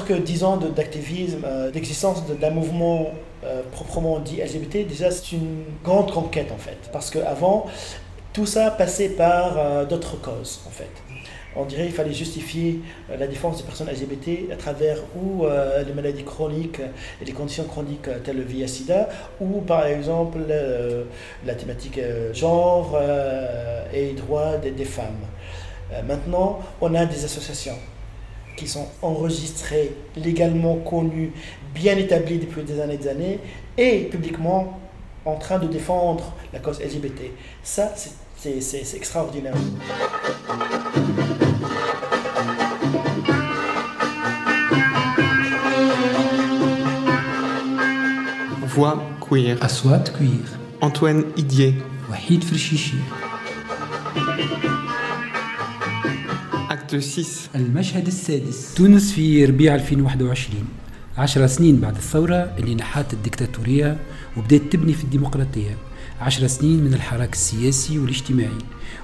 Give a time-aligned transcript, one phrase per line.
[0.00, 3.10] crois que 10 ans d'activisme, d'existence d'un mouvement
[3.72, 6.78] proprement dit LGBT, déjà c'est une grande conquête en fait.
[6.92, 7.66] Parce qu'avant,
[8.32, 10.90] tout ça passait par d'autres causes en fait
[11.56, 12.80] on dirait qu'il fallait justifier
[13.10, 16.80] euh, la défense des personnes LGBT à travers ou euh, les maladies chroniques
[17.20, 19.08] et les conditions chroniques euh, telles le VIH-Sida,
[19.40, 20.38] ou par exemple
[21.46, 22.00] la thématique
[22.32, 22.98] genre
[23.92, 25.24] et droits des femmes.
[26.06, 27.78] maintenant, on a des associations
[28.56, 31.32] qui sont enregistrés, légalement connus,
[31.74, 33.38] bien établis depuis des années et des années,
[33.76, 34.78] et publiquement
[35.24, 37.30] en train de défendre la cause LGBT.
[37.62, 37.92] Ça,
[38.36, 39.54] c'est extraordinaire.
[48.66, 49.56] Voix queer.
[49.62, 50.58] Aswat queer.
[50.80, 51.74] Antoine Idier.
[52.10, 52.96] Wahid Frishishi.
[56.94, 57.48] Acte 6.
[57.54, 58.74] المشهد السادس.
[58.74, 60.64] تونس في ربيع 2021
[61.18, 63.98] عشر سنين بعد الثورة اللي نحات الدكتاتورية
[64.36, 65.76] وبدأت تبني في الديمقراطية
[66.20, 68.58] عشر سنين من الحراك السياسي والاجتماعي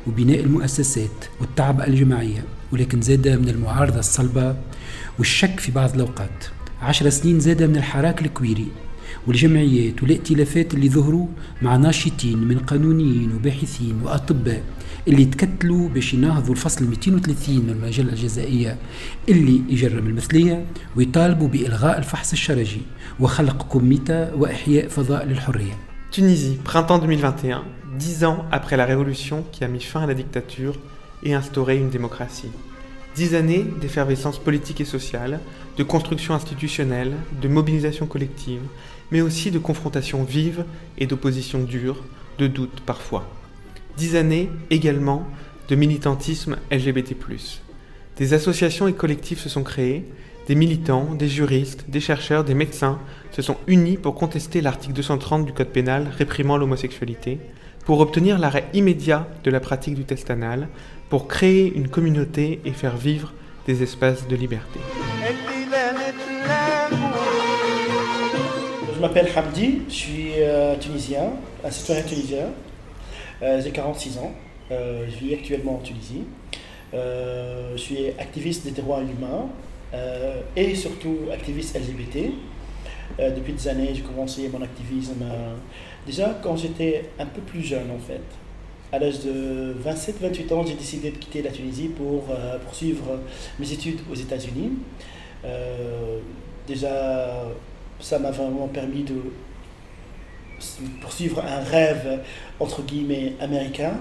[0.06, 4.56] وبناء المؤسسات والتعب الجماعية ولكن زاد من المعارضة الصلبة
[5.18, 6.44] والشك في بعض الأوقات
[6.82, 8.66] عشر سنين زاد من الحراك الكويري
[9.26, 11.26] والجمعيات والائتلافات اللي ظهروا
[11.62, 14.62] مع ناشطين من قانونيين وباحثين وأطباء
[15.09, 18.77] اللي تكتلوا باش يناهضوا الفصل 230 من المجلة الجزائية
[19.29, 20.65] اللي يجرم المثلية
[20.95, 22.81] ويطالبوا بإلغاء الفحص الشرجي
[23.19, 25.73] وخلق كوميتا وإحياء فضاء للحرية
[26.11, 27.65] Tunisie, printemps 2021,
[27.99, 30.75] dix ans après la révolution qui a mis fin à la dictature
[31.23, 32.51] et instauré une démocratie.
[33.15, 35.41] Dix années d'effervescence politique et sociale,
[35.77, 38.61] de construction institutionnelle, de mobilisation collective,
[39.11, 40.63] mais aussi de confrontation vive
[40.97, 41.97] et d'opposition dure,
[42.37, 43.27] de doute parfois.
[43.96, 45.26] Dix années également
[45.68, 47.14] de militantisme LGBT.
[48.16, 50.04] Des associations et collectifs se sont créés,
[50.46, 52.98] des militants, des juristes, des chercheurs, des médecins
[53.30, 57.38] se sont unis pour contester l'article 230 du Code pénal réprimant l'homosexualité,
[57.84, 60.68] pour obtenir l'arrêt immédiat de la pratique du test anal,
[61.08, 63.32] pour créer une communauté et faire vivre
[63.66, 64.80] des espaces de liberté.
[68.94, 71.30] Je m'appelle Hamdi, je suis euh, tunisien,
[71.64, 72.46] un citoyen tunisien.
[73.42, 74.32] Euh, j'ai 46 ans,
[74.70, 76.24] euh, je vis actuellement en Tunisie.
[76.92, 79.48] je suis activiste des droits humains
[80.56, 82.32] et surtout activiste LGBT.
[83.18, 85.24] depuis des années, j'ai commencé mon activisme
[86.06, 88.22] déjà quand j'étais un peu plus jeune en fait.
[88.92, 92.24] À l'âge de 27-28 ans, j'ai décidé de quitter la Tunisie pour
[92.64, 93.20] poursuivre
[93.58, 94.72] mes études aux États-Unis.
[96.66, 97.46] déjà,
[98.00, 99.14] ça m'a vraiment permis de
[101.00, 102.20] poursuivre un rêve
[102.58, 103.94] entre guillemets américain.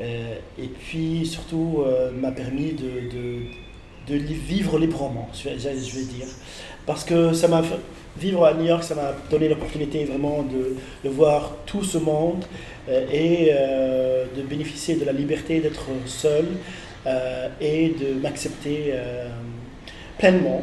[0.00, 3.10] Euh, et puis surtout euh, m'a permis de,
[4.08, 6.26] de, vivre librement je vais, dire.
[6.86, 7.62] Parce que ça m'a
[8.16, 12.44] vivre à New York ça m'a donné l'opportunité vraiment de, de, voir tout ce monde
[12.88, 13.52] euh, et
[14.36, 16.46] de bénéficier de la liberté d'être seul
[17.60, 18.94] et de m'accepter
[20.18, 20.62] pleinement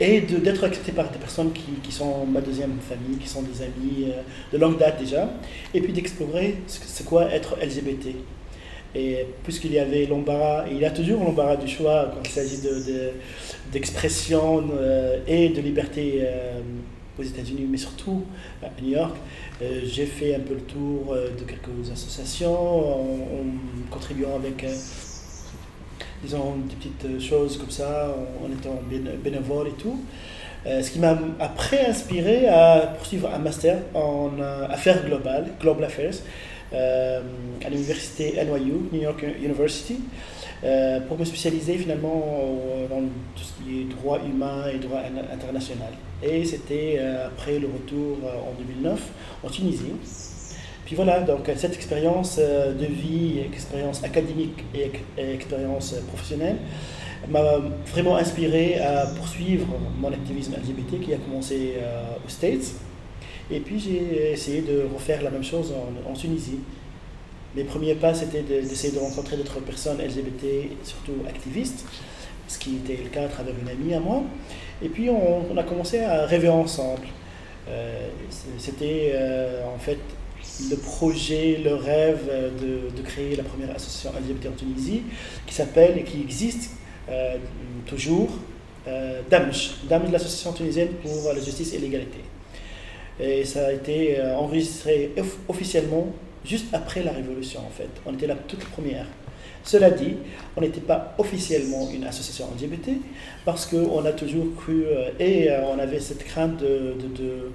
[0.00, 3.62] et d'être accepté par des personnes qui, qui, sont ma deuxième famille, qui sont des
[3.62, 4.22] amis euh,
[4.52, 5.28] de longue date déjà,
[5.74, 8.14] et puis d'explorer c'est quoi être LGBT.
[8.94, 12.60] Et puisqu'il y avait l'embarras, il y a toujours l'embarras du choix quand il s'agit
[13.70, 16.60] d'expression de, euh, et de liberté euh,
[17.18, 18.24] aux États-Unis, mais surtout
[18.62, 19.16] à New York,
[19.60, 23.44] j'ai fait un peu le tour de quelques associations en
[23.90, 24.64] contribuant avec
[26.22, 28.80] disons, des petites euh, choses comme ça, en, étant
[29.22, 30.00] bénévole et tout.
[30.66, 35.84] Euh, ce qui m'a après inspiré à poursuivre un master en euh, affaires globales, Global
[35.84, 36.14] Affairs,
[36.72, 40.00] à l'université NYU, New York University,
[41.08, 43.00] pour me spécialiser finalement dans
[43.34, 45.00] tout ce qui est droit humain et droit
[45.32, 45.88] international.
[46.22, 49.00] Et c'était après le retour en 2009
[49.44, 49.94] en Tunisie.
[50.88, 54.90] Puis voilà, donc cette expérience euh, de vie, expérience académique et,
[55.34, 56.56] expérience professionnelle
[57.28, 57.58] m'a
[57.92, 59.66] vraiment inspiré à poursuivre
[60.00, 62.72] mon activisme LGBT qui a commencé euh, aux States.
[63.50, 65.74] Et puis j'ai essayé de refaire la même chose
[66.08, 66.60] en, Tunisie.
[67.54, 71.84] Mes premiers pas, c'était d'essayer de, rencontrer d'autres personnes LGBT, surtout activistes,
[72.46, 74.22] ce qui était le cas à travers une amie à moi.
[74.80, 77.08] Et puis on, a commencé à rêver ensemble.
[77.68, 78.08] Euh,
[78.56, 79.12] c'était
[79.66, 79.98] en fait
[80.70, 82.20] le projet, le rêve
[82.60, 85.02] de, de, créer la première association LGBT en Tunisie,
[85.46, 86.72] qui s'appelle et qui existe
[87.08, 87.36] euh,
[87.86, 88.30] toujours
[88.86, 92.18] euh, DAMJ, DAMJ, l'association tunisienne pour la justice et l'égalité.
[93.20, 95.12] Et ça a été euh, enregistré
[95.48, 96.06] officiellement
[96.44, 97.88] juste après la révolution en fait.
[98.06, 99.06] On était la toute première.
[99.64, 100.14] Cela dit,
[100.56, 102.92] on n'était pas officiellement une association LGBT
[103.44, 107.50] parce qu'on a toujours cru euh, et euh, on avait cette crainte de,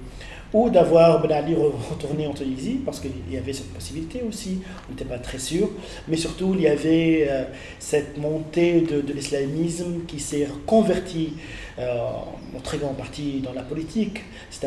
[0.54, 4.92] ou d'avoir Ben Ali retourné en Tunisie, parce qu'il y avait cette possibilité aussi, on
[4.92, 5.68] n'était pas très sûr,
[6.08, 7.44] mais surtout il y avait euh,
[7.78, 11.34] cette montée de, l'islamisme qui s'est converti
[11.78, 14.20] en très grande partie dans la politique,
[14.50, 14.64] c'est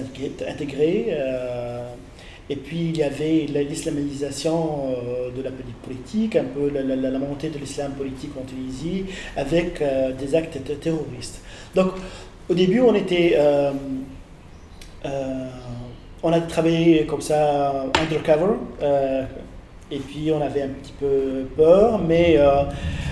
[0.47, 1.15] intégré.
[2.49, 5.51] Et puis il y avait l'islamisation euh, de la
[5.83, 9.05] politique, un peu la, montée de l'islam politique en Tunisie,
[9.35, 11.41] avec euh, des actes terroristes.
[11.75, 11.91] Donc
[12.49, 13.71] au début, on était, euh,
[16.23, 18.55] on a travaillé comme ça undercover.
[19.91, 22.39] et puis on avait un petit peu peur, mais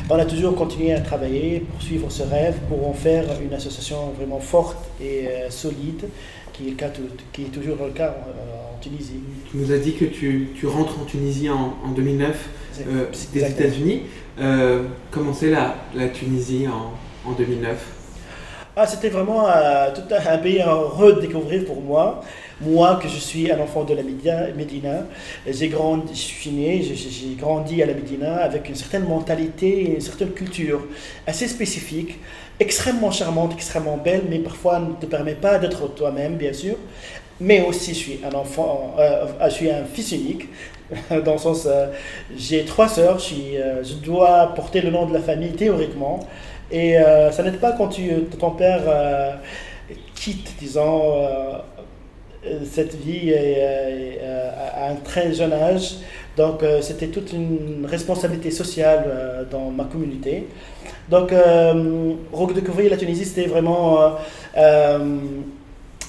[0.10, 4.12] on a toujours continué à travailler, pour suivre ce rêve, pour en faire une association
[4.18, 6.10] vraiment forte et solide,
[6.54, 6.90] qui est, le cas,
[7.34, 8.16] qui est toujours le cas
[8.86, 9.20] Tunisie.
[9.50, 12.50] Tu nous as dit que tu, tu rentres en Tunisie en, en 2009
[12.88, 14.04] euh, des États-Unis.
[14.40, 17.95] Euh, comment c'est la, la, Tunisie en, en 2009
[18.76, 19.90] ah, C'était vraiment euh,
[20.28, 22.22] un pays à redécouvrir pour moi.
[22.62, 25.04] Moi, que je suis un enfant de la Médina,
[25.46, 30.00] j'ai grandi, je suis né, j'ai grandi à la Médina avec une certaine mentalité une
[30.00, 30.82] certaine culture
[31.28, 32.18] assez spécifique,
[32.60, 36.78] extrêmement charmante, extrêmement belle, mais parfois ne te permet pas d'être toi-même, bien sûr.
[37.42, 40.48] Mais aussi je suis un enfant, euh, euh, je suis un fils unique,
[41.26, 41.88] dans le sens, euh,
[42.38, 46.26] j'ai trois sœurs, je, dois porter le nom de la famille théoriquement,
[46.72, 46.98] et
[47.32, 48.10] ça n'aide pas quand tu,
[48.40, 48.82] ton père
[50.16, 51.02] quitte, disons,
[52.64, 55.96] cette vie à un très jeune âge.
[56.38, 60.48] Donc c'était toute une responsabilité sociale dans ma communauté.
[61.10, 61.32] Donc
[62.34, 64.18] redécouvrir la Tunisie, c'était vraiment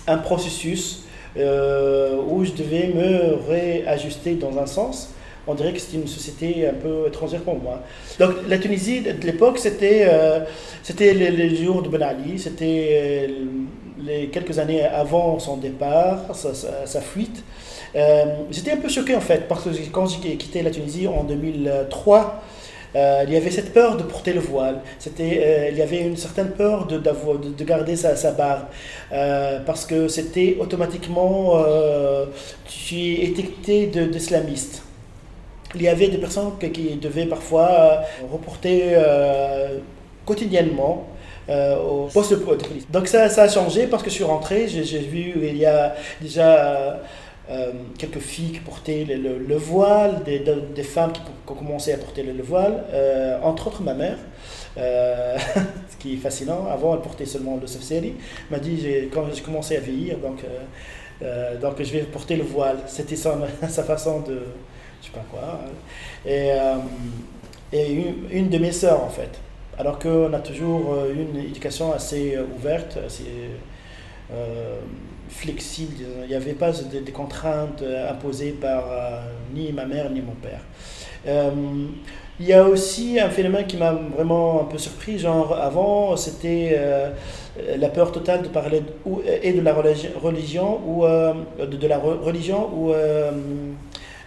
[0.06, 1.04] un processus
[1.36, 5.10] euh, où je devais me réajuster dans un sens.
[5.46, 7.82] On dirait que c'était une société un peu étrangère pour moi.
[8.18, 10.40] Donc la Tunisie de l'époque, c'était euh,
[10.82, 13.28] c'était les, jours de Ben Ali, c'était euh,
[14.04, 17.44] les quelques années avant son départ, sa, fuite.
[18.50, 22.42] J'étais un peu choqué en fait, parce que quand j'ai quitté la Tunisie en 2003,
[22.96, 24.80] euh, il y avait cette peur de porter le voile.
[24.98, 28.66] C'était, euh, il y avait une certaine peur de, de, garder sa, barbe.
[29.12, 31.62] Euh, parce que c'était automatiquement,
[32.64, 34.82] tu es étiqueté d'islamiste.
[35.74, 38.96] Il y avait des personnes qui, devaient parfois reporter
[40.24, 41.08] quotidiennement
[41.48, 42.88] au poste de police.
[42.90, 47.00] Donc ça, a changé parce que je suis rentré, j'ai vu il y a déjà
[47.48, 52.42] euh, quelques filles qui portaient le, voile, des, femmes qui, ont commencé à porter le,
[52.42, 54.18] voile, euh, entre autres ma mère,
[54.76, 55.36] euh,
[55.88, 56.66] ce qui est fascinant.
[56.68, 58.14] Avant, elle portait seulement le safseri.
[58.50, 58.84] m'a dit,
[59.14, 60.40] quand j'ai commencé à vieillir, donc,
[61.60, 62.78] donc je vais porter le voile.
[62.88, 63.14] C'était
[63.68, 64.42] sa façon de,
[65.06, 65.60] je sais pas quoi.
[66.26, 66.50] Et,
[67.72, 67.92] et
[68.32, 69.40] une, de mes sœurs, en fait.
[69.78, 73.50] Alors qu'on a toujours une éducation assez ouverte, assez
[75.28, 76.04] flexible.
[76.24, 79.20] Il n'y avait pas de, contraintes euh, imposées par euh,
[79.54, 80.60] ni ma mère ni mon père.
[81.26, 81.50] Euh,
[82.38, 85.18] il y a aussi un phénomène qui m'a vraiment un peu surpris.
[85.18, 86.78] Genre, avant, c'était
[87.78, 88.82] la peur totale de parler
[89.42, 92.92] et de la religion ou de, la religion ou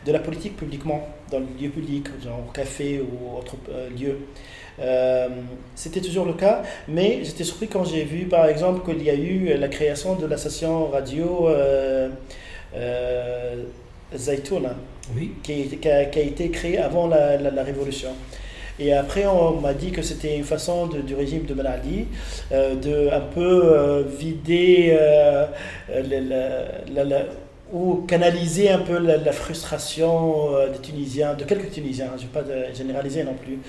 [0.05, 3.55] de la politique publiquement, dans le lieu public, genre au café ou autre
[3.97, 4.17] lieu.
[4.81, 5.27] Euh,
[5.75, 9.13] c'était toujours le cas, mais j'étais surpris quand j'ai vu par exemple qu'il y a
[9.13, 12.09] eu la création de la station radio euh,
[12.75, 13.55] euh
[15.15, 15.33] oui.
[15.43, 18.09] qui, qui, a, été créée avant la, la, Révolution.
[18.79, 22.07] Et après, on m'a dit que c'était une façon du régime de Maladi
[22.51, 24.97] euh, de un peu vider
[25.89, 27.25] la, la
[27.71, 32.67] ou canaliser un peu la, frustration euh, des Tunisiens, de quelques Tunisiens, je ne vais
[32.67, 33.59] pas généraliser non plus.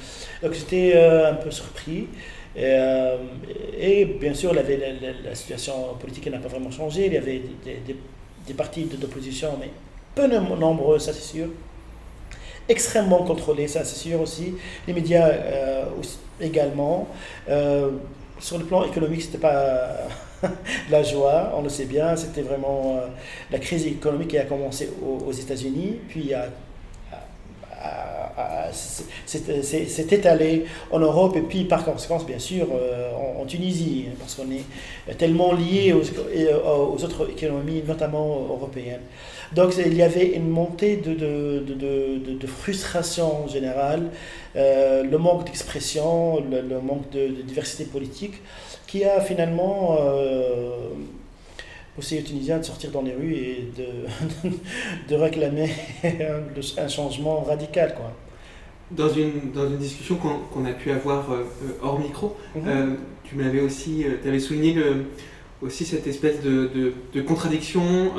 [0.43, 2.09] Donc j'étais euh, un peu surpris.
[2.57, 3.17] Et, euh,
[4.19, 7.07] bien sûr, la, la, situation politique n'a pas vraiment changé.
[7.07, 7.95] Il y avait des,
[8.47, 9.71] des, partis d'opposition, mais
[10.15, 11.47] peu nombreux, ça c'est sûr.
[12.69, 14.55] Extrêmement contrôlés, ça c'est sûr aussi.
[14.87, 15.31] Les médias
[16.41, 17.07] également.
[18.41, 20.09] sur le plan économique, c'était pas
[20.91, 23.07] la joie, on le sait bien, c'était vraiment euh,
[23.51, 26.33] la crise économique qui a commencé aux, États-Unis, puis
[28.73, 34.51] s'est étalé en Europe et puis par conséquence bien sûr euh, en, Tunisie parce qu'on
[34.51, 39.01] est tellement lié aux, aux, autres économies notamment européennes.
[39.55, 44.11] Donc il y avait une montée de, frustration générale,
[44.57, 48.35] euh, le manque d'expression, le, manque de, diversité politique
[48.91, 50.71] qui a finalement euh,
[51.95, 54.51] poussé les Tunisiens de sortir dans les rues et de,
[55.09, 55.71] de réclamer
[56.03, 57.95] un, changement radical.
[57.95, 58.13] Quoi.
[58.91, 61.29] dans une, dans une discussion qu'on a pu avoir
[61.83, 62.97] hors micro, mhm.
[63.23, 64.77] tu m'avais aussi tu avais souligné
[65.63, 68.11] aussi cette espèce de, de, contradiction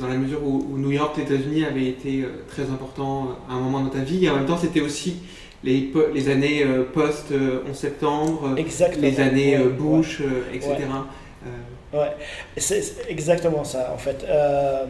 [0.00, 3.80] dans la mesure où, New York, les États-Unis avaient été très importants à un moment
[3.80, 5.16] dans ta vie, et en même temps c'était aussi
[5.64, 8.54] les, les années post-11 septembre,
[9.00, 10.76] les années Bush, etc.
[11.94, 12.16] Ouais,
[12.56, 14.24] c'est exactement ça en fait.
[14.24, 14.84] Euh,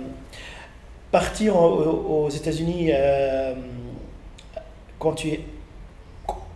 [1.10, 3.54] partir aux États-Unis euh,
[4.98, 5.40] quand tu es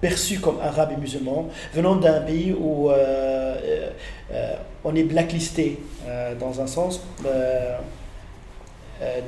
[0.01, 3.91] perçu comme arabe et musulman, venant d'un pays où euh,
[4.85, 5.79] on est blacklisté
[6.41, 7.03] dans un sens.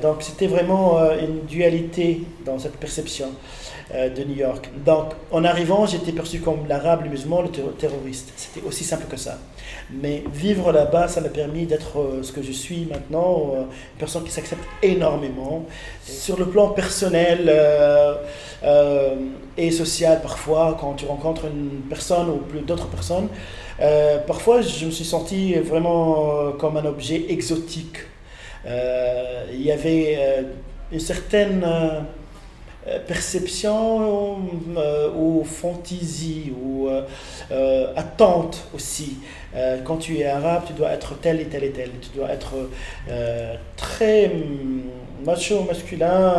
[0.01, 3.29] donc c'était vraiment une dualité dans cette perception.
[3.93, 4.69] Euh, de New York.
[4.85, 8.31] Donc, en arrivant, j'étais perçu comme l'arabe, le musulman, le terroriste.
[8.37, 9.37] C'était aussi simple que ça.
[9.91, 13.99] Mais vivre là-bas, ça m'a permis d'être euh, ce que je suis maintenant, euh, une
[13.99, 15.65] personne qui s'accepte énormément.
[16.03, 17.51] Sur le plan personnel
[19.57, 23.27] et social, parfois, quand tu rencontres une personne ou plus d'autres personnes,
[24.27, 27.97] parfois je me suis senti vraiment comme un objet exotique.
[28.65, 30.45] Il y avait
[30.91, 31.65] une certaine
[33.07, 34.39] perception
[34.75, 36.89] euh, ou fantaisie ou
[37.51, 39.17] euh, attente aussi.
[39.83, 41.91] quand tu es arabe, tu dois être tel et tel et tel.
[42.01, 42.53] Tu dois être
[43.75, 46.33] très mm, macho, masculin,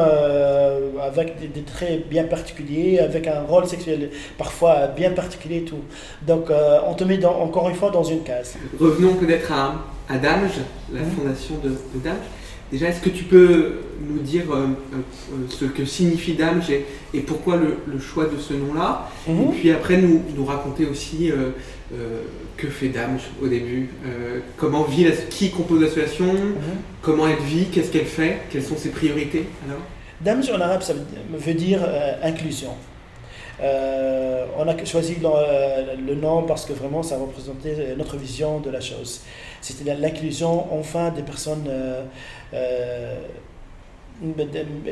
[1.01, 5.63] avec des, des, traits bien particuliers, avec un rôle sexuel parfois bien particulier.
[5.63, 5.85] Tout.
[6.27, 6.51] Donc
[6.87, 8.57] on te met dans, encore une fois dans une case.
[8.81, 9.75] Revenons peut-être à,
[10.09, 10.61] à Damge,
[10.93, 11.11] la mmh.
[11.17, 12.42] fondation de, de Damge.
[12.73, 13.73] Déjà, est-ce que tu peux
[14.09, 14.97] nous dire euh, euh,
[15.51, 16.71] ce que signifie Damge
[17.13, 19.53] et, pourquoi le, choix de ce nom-là Et mhm.
[19.53, 21.51] puis après, nous, nous raconter aussi euh,
[22.57, 23.91] que fait Damge au début,
[24.57, 26.61] comment vit, qui compose l'association, mhm.
[27.03, 29.83] comment elle vit, qu'est-ce qu'elle fait, quelles sont ses priorités alors?
[30.23, 31.81] Damge en arabe, ça veut dire
[32.23, 32.71] inclusion.
[33.63, 39.21] On a choisi le, nom parce que vraiment ça représentait notre vision de la chose.
[39.61, 41.69] C'était l'inclusion enfin des personnes
[42.55, 43.15] euh,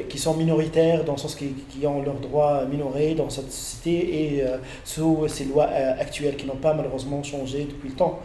[0.09, 4.43] qui sont minoritaires dans le sens qui, ont leurs droits minorés dans cette société et
[4.43, 8.19] euh, sous ces lois euh, actuelles qui n'ont pas malheureusement changé depuis le temps.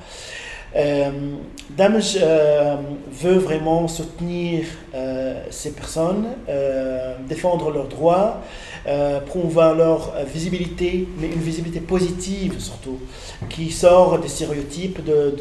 [0.76, 1.10] Euh,
[1.70, 2.18] Damage
[3.12, 4.66] veut vraiment soutenir
[5.50, 6.28] ces personnes,
[7.28, 8.42] défendre leurs droits,
[9.26, 13.00] promouvoir leur visibilité, mais une visibilité positive surtout,
[13.50, 15.36] qui sort des stéréotypes, de,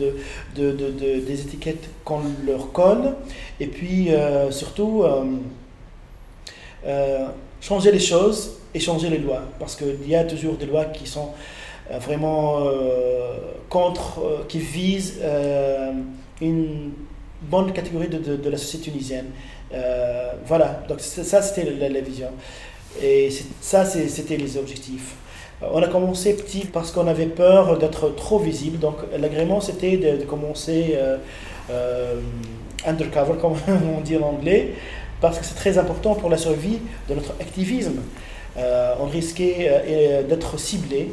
[0.57, 3.15] de, de, des étiquettes qu'on leur colle,
[3.61, 5.25] et puis euh, surtout euh,
[6.87, 7.27] euh,
[7.61, 11.07] changer les choses et changer les lois, parce qu'il y a toujours des lois qui
[11.07, 11.29] sont
[12.01, 12.67] vraiment
[13.69, 15.21] contre, qui visent
[16.41, 16.93] une
[17.43, 19.27] bonne catégorie de, la société tunisienne.
[20.47, 22.29] voilà, donc ça c'était la, vision.
[23.03, 23.29] Et
[23.61, 25.17] ça c'était les objectifs.
[25.73, 28.79] On a commencé petit parce qu'on avait peur d'être trop visible.
[28.79, 31.19] Donc l'agrément, c'était de, commencer euh,
[31.71, 32.21] euh,
[32.87, 33.55] undercover, comme
[33.97, 34.75] on dit en anglais,
[35.21, 38.03] parce que c'est très important pour la survie de notre activisme.
[38.57, 41.11] Euh, on risquait d'être ciblé,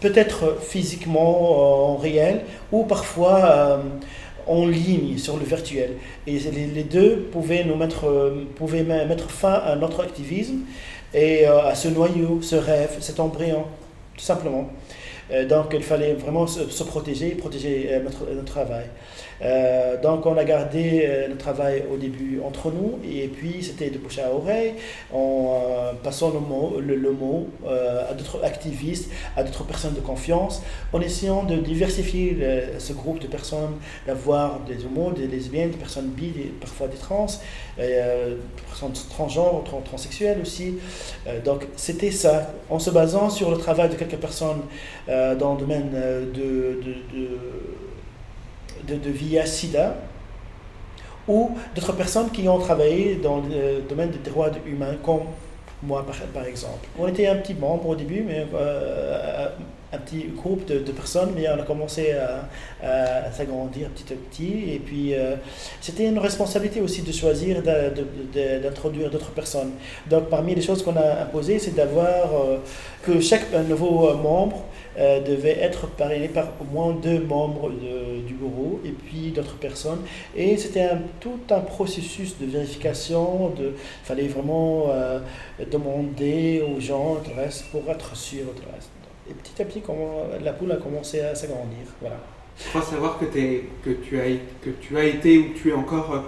[0.00, 3.82] peut-être physiquement en réel, ou parfois
[4.46, 5.92] en ligne sur le virtuel.
[6.26, 10.60] Et les, deux pouvaient nous mettre, pouvaient mettre fin à notre activisme
[11.14, 13.64] et euh, à ce noyau, ce rêve, cet embryon,
[14.16, 14.70] tout simplement.
[15.30, 18.86] Euh, donc il fallait vraiment se, protéger, protéger euh, notre travail.
[19.44, 22.98] Euh, donc on a gardé euh, le travail au début entre nous.
[23.04, 24.74] Et puis c'était de bouche à oreille.
[25.12, 30.62] En euh, passant le mot, le, mot à d'autres activistes, à d'autres personnes de confiance,
[30.92, 32.38] en essayant de diversifier
[32.78, 37.26] ce groupe de personnes, d'avoir des homos, des lesbiennes, des personnes bi, parfois des trans,
[37.76, 38.00] des
[38.66, 40.78] personnes transgenres, transsexuelles aussi.
[41.44, 44.62] donc c'était ça, en se basant sur le travail de quelques personnes
[45.06, 45.90] dans le domaine
[46.34, 46.80] de,
[48.86, 49.94] de VIH SIDA
[51.28, 55.22] ou d'autres personnes qui ont travaillé dans le domaine des droits humains, comme
[55.82, 56.88] moi par, exemple.
[56.98, 59.48] On était un petit membre au début, mais euh,
[59.92, 64.74] un petit groupe de, personnes, mais on a commencé à, s'agrandir petit à petit.
[64.74, 65.34] Et puis, euh,
[65.80, 69.72] c'était une responsabilité aussi de choisir d'introduire d'autres personnes.
[70.08, 72.58] Donc, parmi les choses qu'on a imposées, c'est d'avoir euh,
[73.04, 74.62] que chaque nouveau membre
[74.98, 80.00] euh, devait être parrainé par au moins deux membres du bureau et puis d'autres personnes.
[80.36, 83.54] Et c'était tout un processus de vérification.
[83.58, 83.72] Il
[84.04, 85.20] fallait vraiment euh,
[85.70, 88.90] demander aux gens le pour être sûr du reste.
[89.30, 91.86] Et petit à petit, comment, la poule a commencé à s'agrandir.
[92.00, 92.16] Voilà.
[92.58, 94.24] Je crois savoir que, es, que, tu as,
[94.62, 96.20] que tu as été ou tu es encore euh,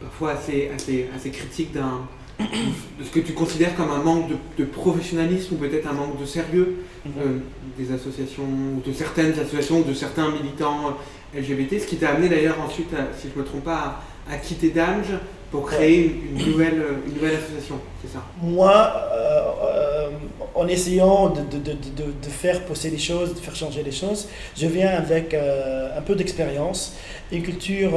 [0.00, 2.00] parfois assez, assez, assez critique d'un
[2.38, 4.26] de ce que tu considères comme un manque
[4.56, 7.12] de, professionnalisme ou peut-être un manque de sérieux mhm.
[7.20, 7.38] euh,
[7.76, 8.44] des associations,
[8.84, 10.96] de certaines associations, de certains militants
[11.34, 14.70] LGBT, ce qui t'a amené d'ailleurs ensuite, si je ne me trompe pas, à, quitter
[14.70, 15.14] Damge
[15.50, 18.22] pour créer une, nouvelle, une nouvelle association, c'est ça?
[18.42, 20.10] Moi, euh, euh,
[20.54, 24.28] en essayant de, de, de, de, faire pousser les choses, de faire changer les choses,
[24.56, 26.96] je viens avec un peu d'expérience,
[27.32, 27.92] une culture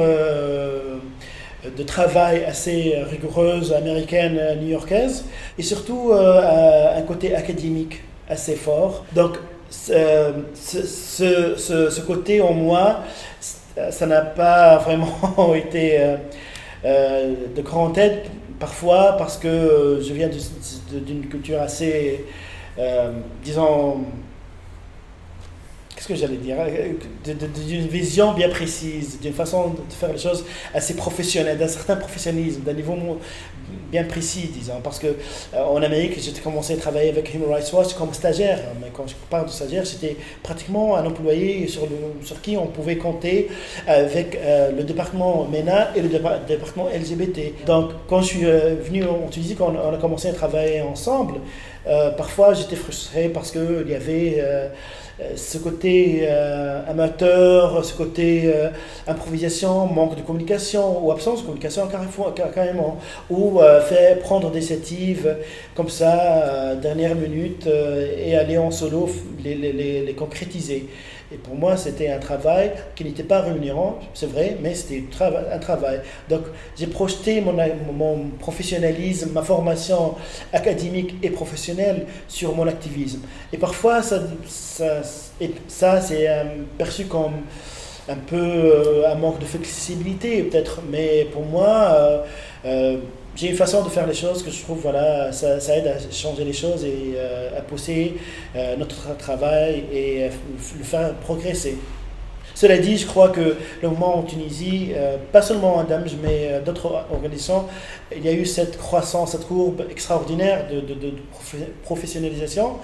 [1.64, 5.24] de travail assez rigoureuse américaine new-yorkaise
[5.58, 9.04] et surtout euh, un côté académique assez fort.
[9.14, 9.38] Donc
[9.70, 13.00] ce, ce, côté en moi,
[13.90, 16.16] ça n'a pas vraiment été euh,
[16.84, 18.22] euh, de grande aide
[18.58, 20.30] parfois parce que je viens
[20.92, 22.24] d'une culture assez,
[23.42, 24.04] disons,
[26.02, 26.92] qu'est-ce que j'allais dire, euh,
[27.68, 30.44] d'une vision bien précise, d'une façon de faire les choses
[30.74, 32.96] assez professionnelle, d'un certain professionnalisme, d'un niveau
[33.90, 34.80] bien précis, disons.
[34.82, 38.58] Parce que euh, en Amérique, j'ai commencé à travailler avec Human Rights Watch comme stagiaire.
[38.80, 42.66] Mais quand je parle de stagiaire, c'était pratiquement un employé sur, le, sur qui on
[42.66, 43.48] pouvait compter
[43.86, 47.64] avec euh, le département MENA et le département LGBT.
[47.64, 51.34] Donc, quand je suis venu en Tunisie, quand on a commencé à travailler ensemble,
[52.16, 54.42] parfois j'étais frustré parce qu'il y avait
[55.36, 58.68] ce côté euh, amateur, ce côté euh,
[59.06, 61.88] improvisation, manque de communication ou absence de communication
[62.54, 62.98] carrément,
[63.30, 65.36] ou faire prendre des initiatives
[65.74, 69.08] comme ça, dernière minute, et aller en solo
[69.44, 70.88] les concrétiser.
[71.32, 75.04] Et pour moi, c'était un travail qui n'était pas rémunérant, c'est vrai, mais c'était
[75.52, 76.00] un travail.
[76.28, 76.42] Donc,
[76.76, 77.54] j'ai projeté mon,
[77.92, 80.14] mon, professionnalisme, ma formation
[80.52, 83.20] académique et professionnelle sur mon activisme.
[83.52, 85.00] Et parfois, ça, ça,
[85.68, 86.44] ça c'est euh,
[86.76, 87.42] perçu comme
[88.08, 92.24] un peu euh, un manque de flexibilité, peut-être, mais pour moi,
[92.64, 92.98] euh,
[93.34, 96.44] j'ai une façon de faire les choses que je trouve, voilà, ça, aide à changer
[96.44, 98.14] les choses et euh, à pousser
[98.54, 100.28] euh, notre travail et
[100.78, 101.78] le faire progresser.
[102.54, 106.60] Cela dit, je crois que le moment en Tunisie, euh, pas seulement à Damj, mais
[106.64, 107.64] d'autres organisations,
[108.14, 111.14] il y a eu cette croissance, cette courbe extraordinaire de, de
[111.82, 112.76] professionnalisation,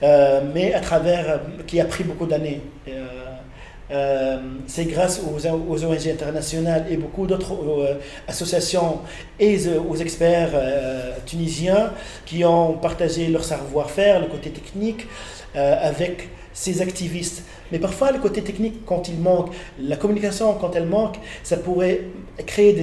[0.00, 2.60] mais à travers, qui a pris beaucoup d'années.
[3.90, 5.46] Euh, c'est grâce aux,
[5.84, 7.94] ONG internationales et beaucoup d'autres euh,
[8.26, 8.98] associations
[9.40, 11.92] et aux experts euh, tunisiens
[12.26, 15.06] qui ont partagé leur savoir-faire, le côté technique,
[15.54, 17.42] avec ces activistes.
[17.72, 22.02] Mais parfois, le côté technique, quand il manque, la communication, quand elle manque, ça pourrait
[22.46, 22.74] créer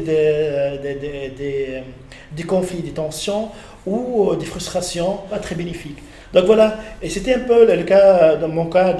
[2.35, 3.49] des conflits, des tensions
[3.85, 6.01] ou des frustrations pas très bénéfiques.
[6.33, 8.95] Donc voilà, et c'était un peu le cas dans mon cas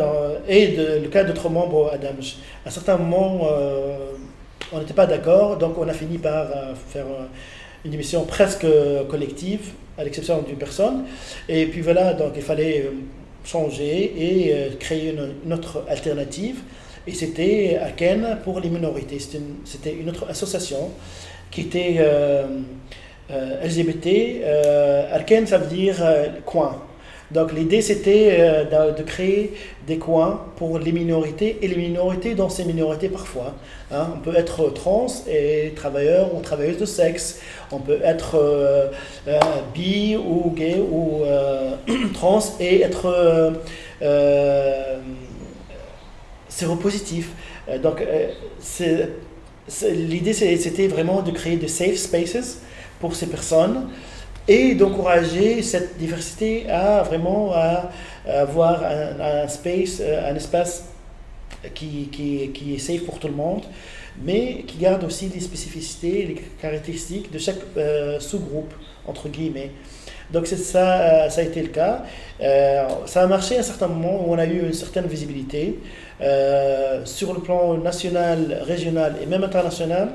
[0.47, 2.37] et le cas d'autres membres à Damj.
[2.63, 3.97] À un certain moment, euh,
[4.71, 7.25] on n'était pas d'accord, donc on a fini par euh, faire euh,
[7.83, 8.65] une émission presque
[9.09, 11.05] collective, à l'exception d'une personne.
[11.49, 12.89] Et puis voilà, donc il fallait
[13.43, 15.13] changer et créer
[15.45, 16.61] une, autre alternative.
[17.05, 19.19] Et c'était Alken pour les minorités.
[19.19, 20.89] C'était une, autre association
[21.51, 22.03] qui était
[23.29, 24.43] LGBT.
[25.11, 25.97] Alken, ça veut dire
[26.43, 26.84] coin.
[27.31, 29.53] Donc l'idée c'était euh, de, créer
[29.87, 33.55] des coins pour les minorités et les minorités dans ces minorités parfois.
[33.91, 34.09] Hein.
[34.15, 37.39] On peut être trans et travailleur ou travailleuse de sexe.
[37.71, 38.89] On peut être euh,
[39.27, 39.39] euh,
[39.73, 41.23] bi ou gay ou
[42.13, 43.53] trans et être
[46.47, 47.29] séropositif.
[47.81, 48.05] Donc
[49.81, 52.59] l'idée c'était vraiment de créer des safe spaces
[52.99, 53.87] pour ces personnes
[54.47, 57.89] et d'encourager cette diversité à vraiment à,
[58.27, 60.85] avoir un, space, euh, un espace
[61.73, 63.63] qui, qui, qui, est safe pour tout le monde,
[64.23, 68.73] mais qui garde aussi les spécificités, les caractéristiques de chaque euh, sous-groupe,
[69.07, 69.71] entre guillemets.
[70.31, 72.03] Donc ça, euh, ça a été le cas.
[73.05, 75.79] ça a marché à un certain moment où on a eu une certaine visibilité
[77.05, 80.09] sur le plan national, régional et même international.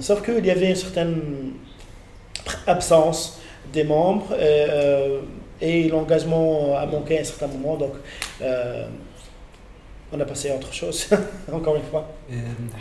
[0.00, 1.20] sauf qu'il y avait une certaine
[2.66, 3.40] absence
[3.72, 5.20] des membres euh,
[5.60, 7.76] et l'engagement a manqué à un certain moment.
[7.76, 7.92] Donc,
[8.42, 8.86] euh,
[10.12, 11.08] on a passé à autre chose,
[11.52, 12.12] encore une fois.
[12.32, 12.34] Euh,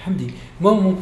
[0.07, 0.27] Hamdi,
[0.59, 0.95] moi, mon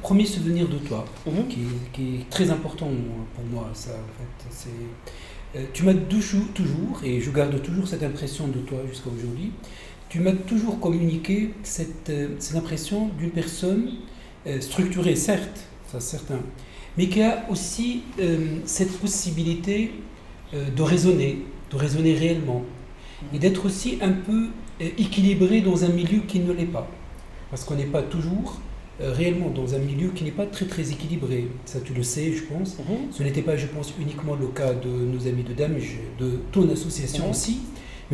[0.00, 1.48] premier souvenir de toi, mhm.
[1.92, 2.88] qui, est très important
[3.34, 4.48] pour moi, ça, en fait,
[5.52, 5.72] c'est.
[5.74, 9.52] tu m'as toujours, et je garde toujours cette impression de toi jusqu'à aujourd'hui,
[10.08, 13.90] tu m'as toujours communiqué cette, cette impression d'une personne
[14.60, 16.40] structurée, certes, ça c'est certain,
[16.96, 19.90] mais qui a aussi euh, cette possibilité
[20.54, 21.38] euh, de raisonner,
[21.70, 22.62] de raisonner réellement,
[23.32, 24.48] et d'être aussi un peu
[24.80, 26.88] euh, équilibré dans un milieu qui ne l'est pas.
[27.50, 28.60] Parce qu'on n'est pas toujours
[29.00, 31.48] réellement dans un milieu qui n'est pas très très équilibré.
[31.64, 32.78] Ça, tu le sais, je pense.
[32.78, 33.10] Mhm.
[33.10, 36.68] Ce n'était pas, je pense, uniquement le cas de nos amis de Damj, de ton
[36.70, 37.30] association Mhm.
[37.30, 37.58] aussi,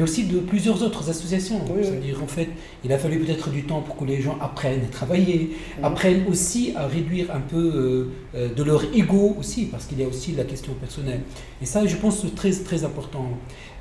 [0.01, 1.61] mais aussi de plusieurs autres associations.
[1.67, 1.85] Oui, oui.
[1.85, 2.49] C'est-à-dire, en fait,
[2.83, 5.51] il a fallu peut-être du temps pour que les gens apprennent à travailler,
[5.83, 10.03] apprennent aussi à réduire un peu euh, euh, de leur ego aussi, parce qu'il y
[10.03, 11.21] a aussi la question personnelle.
[11.61, 13.29] Et ça, je pense, c'est très très important.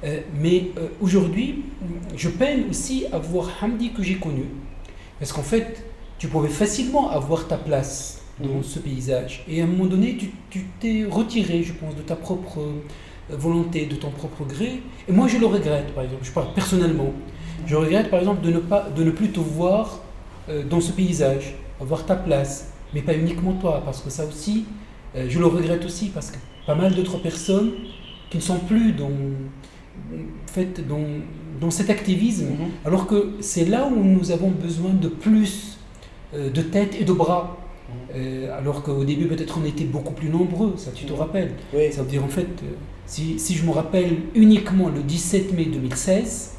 [0.04, 1.64] Euh, mais euh, aujourd'hui,
[2.18, 4.44] je peine aussi à voir Hamdi que j'ai connu,
[5.20, 5.86] parce qu'en fait,
[6.18, 9.46] tu pouvais facilement avoir ta place dans ce paysage.
[9.48, 10.18] Et à un moment donné,
[10.50, 12.60] tu t'es retiré, je pense, de ta propre
[13.32, 14.82] volonté, de ton propre gré.
[15.08, 16.24] Et moi, je le regrette, par exemple.
[16.24, 17.12] Je parle personnellement.
[17.66, 20.00] Je regrette, par exemple, de ne, pas, de ne plus te voir
[20.50, 24.66] euh, dans ce paysage, avoir ta place, mais pas uniquement toi, parce que ça aussi,
[25.16, 27.72] euh, je le regrette aussi, parce que pas mal d'autres personnes
[28.30, 29.06] qui ne sont plus dans,
[30.14, 31.04] en fait, dans,
[31.62, 32.68] dans cet activisme, Mhm.
[32.86, 35.78] alors que c'est là où nous avons besoin de plus
[36.34, 37.58] euh, de tête et de bras.
[38.16, 41.54] Euh, alors qu'au début, peut-être, on était beaucoup plus nombreux, ça tu te rappelles.
[41.74, 42.48] Oui, Ça veut dire, en fait,
[43.10, 46.52] si, si je me rappelle uniquement le 17 mai 2016,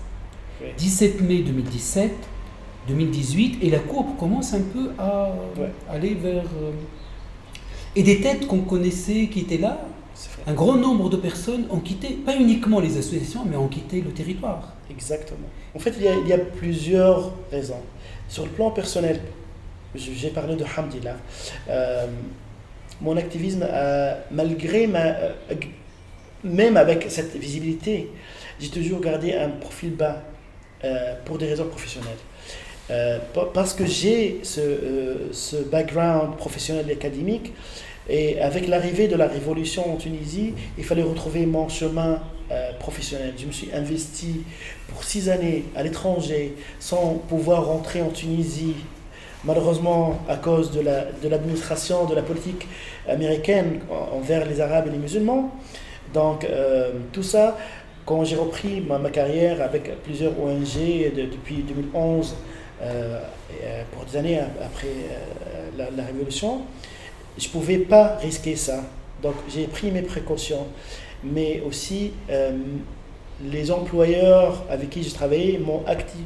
[0.60, 0.66] Oui.
[0.76, 2.10] 17 mai 2017,
[2.88, 5.70] 2018, et la courbe commence un peu à Ouais.
[5.88, 6.42] aller vers...
[6.62, 6.72] euh,
[7.96, 9.80] et des têtes qu'on connaissait qui étaient là,
[10.46, 14.10] un grand nombre de personnes ont quitté, pas uniquement les associations, mais ont quitté le
[14.10, 14.74] territoire.
[14.90, 15.48] Exactement.
[15.74, 17.80] En fait, il y, a, il y a plusieurs raisons.
[18.28, 19.20] Sur le plan personnel,
[19.94, 21.16] j'ai parlé de Hamdi là.
[21.68, 22.06] Euh,
[23.00, 23.66] mon activisme,
[24.30, 25.14] malgré ma.
[26.44, 28.10] Même avec cette visibilité,
[28.60, 30.22] j'ai toujours gardé un profil bas
[30.84, 32.10] euh, pour des raisons professionnelles.
[32.90, 37.52] Euh, pa- parce que j'ai ce, euh, ce background professionnel et académique,
[38.08, 42.20] et avec l'arrivée de la révolution en Tunisie, il fallait retrouver mon chemin
[42.80, 43.34] professionnel.
[43.38, 44.40] Je me suis investi
[44.88, 48.74] pour six années à l'étranger sans pouvoir rentrer en Tunisie,
[49.44, 52.66] malheureusement à cause de la- de l'administration, de, la politique
[53.08, 55.54] américaine en- envers les Arabes et les musulmans.
[56.12, 57.56] Donc euh, tout ça,
[58.04, 62.34] quand j'ai repris ma, carrière avec plusieurs ONG de- depuis 2011,
[62.82, 63.20] euh,
[63.62, 64.88] euh, pour des années ap- après
[65.76, 66.62] la, révolution,
[67.38, 68.82] je ne pouvais pas risquer ça.
[69.22, 70.66] Donc j'ai pris mes précautions.
[71.22, 72.12] Mais aussi,
[73.44, 76.24] les employeurs avec qui je travaillais m'ont acti-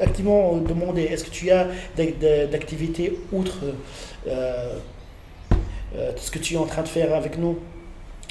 [0.00, 3.58] activement demandé est-ce que tu as d'ac- d'ac- d'activités outre
[6.16, 7.58] ce que tu es en train de faire avec nous?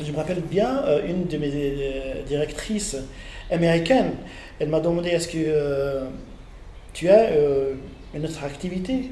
[0.04, 2.98] Je me rappelle bien, euh, une de mes euh, directrices
[3.50, 4.12] américaines,
[4.60, 6.08] elle m'a demandé est-ce que euh,
[6.94, 7.30] tu as
[8.14, 9.12] une autre activité?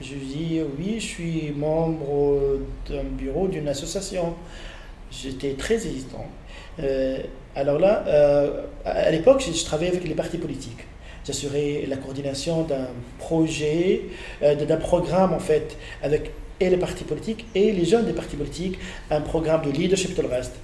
[0.00, 4.34] Je lui dit oui, je suis membre d'un bureau d'une association.
[5.10, 6.26] J'étais très hésitant.
[7.54, 8.04] Alors là,
[8.84, 10.86] à l'époque, je, travaillais avec les partis politiques.
[11.24, 12.88] J'assurais la coordination d'un
[13.18, 14.02] projet,
[14.40, 18.78] d'un programme en fait, avec et les partis politiques et les jeunes des partis politiques,
[19.10, 20.54] un programme de leadership, tout le reste.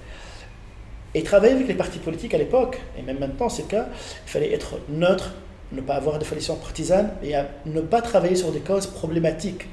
[1.13, 3.87] Et travailler avec les partis politiques à l'époque, et même maintenant c'est le cas,
[4.25, 5.33] il fallait être neutre,
[5.71, 7.33] ne pas avoir de foliation partisane et
[7.65, 9.65] ne pas travailler sur des causes problématiques.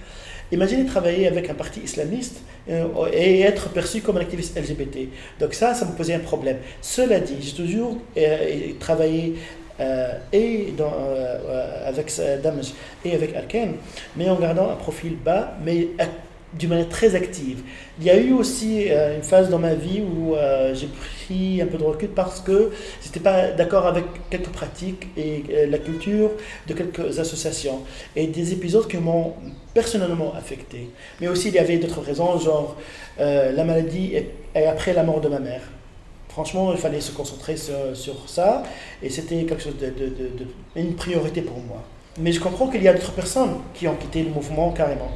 [0.52, 5.08] Imaginez travailler avec un parti islamiste euh, et être perçu comme un activiste LGBT.
[5.40, 6.58] Donc ça, ça me posait un problème.
[6.80, 9.34] Cela dit, j'ai toujours euh, travaillé
[9.80, 12.72] euh, et euh, euh, avec Damj
[13.04, 13.74] et avec Arken,
[14.16, 15.88] mais en gardant un profil bas, mais
[16.52, 17.62] d'une manière très active.
[17.98, 20.34] Il y a eu aussi euh, une phase dans ma vie où
[20.74, 22.70] j'ai pris un peu de recul parce que
[23.02, 26.30] je n'étais pas d'accord avec quelques pratiques et la culture
[26.68, 27.80] de quelques associations
[28.14, 29.34] et des épisodes qui m'ont
[29.74, 30.90] personnellement affecté.
[31.20, 32.76] Mais aussi il y avait d'autres raisons, genre
[33.18, 35.62] la maladie et, et après la mort de ma mère.
[36.34, 38.64] Franchement, il fallait se concentrer sur, ça
[39.00, 39.94] et c'était quelque chose de,
[40.74, 41.80] une priorité pour moi.
[42.18, 45.12] Mais je comprends qu'il y a d'autres personnes qui ont quitté le mouvement carrément,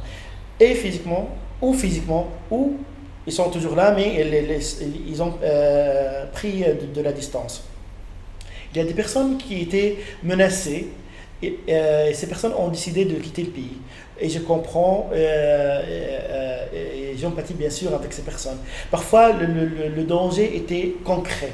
[0.61, 1.27] et physiquement,
[1.61, 2.77] ou physiquement, ou
[3.27, 4.25] ils sont toujours là, mais
[5.05, 6.63] ils, ont euh, pris
[6.95, 7.65] de, la distance.
[8.71, 10.87] Il y a des personnes qui étaient menacées
[11.43, 13.77] et, euh, et ces personnes ont décidé de quitter le pays.
[14.21, 18.57] Et je comprends, euh, euh, et j'empathie bien sûr avec ces personnes.
[18.91, 21.51] Parfois, le, danger était concret.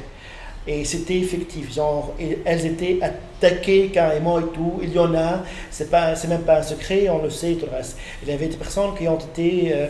[0.67, 4.80] Et c'était effectif, genre, et elles étaient attaquées carrément et tout.
[4.82, 7.56] Il y en a, c'est pas, c'est même pas un secret, on le sait et
[7.56, 7.97] tout le reste.
[8.23, 9.86] Il y avait des personnes qui ont été euh,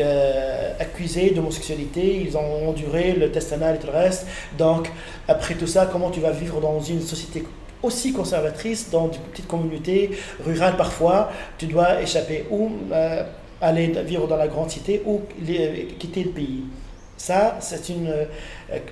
[0.00, 4.26] euh, accusées d'homosexualité, ils ont enduré le test anal et tout le reste.
[4.58, 4.90] Donc,
[5.28, 7.44] après tout ça, comment tu vas vivre dans une société
[7.82, 10.10] aussi conservatrice, dans une petite communauté
[10.44, 13.22] rurale parfois, tu dois échapper ou euh,
[13.60, 16.64] aller vivre dans la grande cité ou les- quitter le pays.
[17.16, 18.24] Ça, c'est une euh,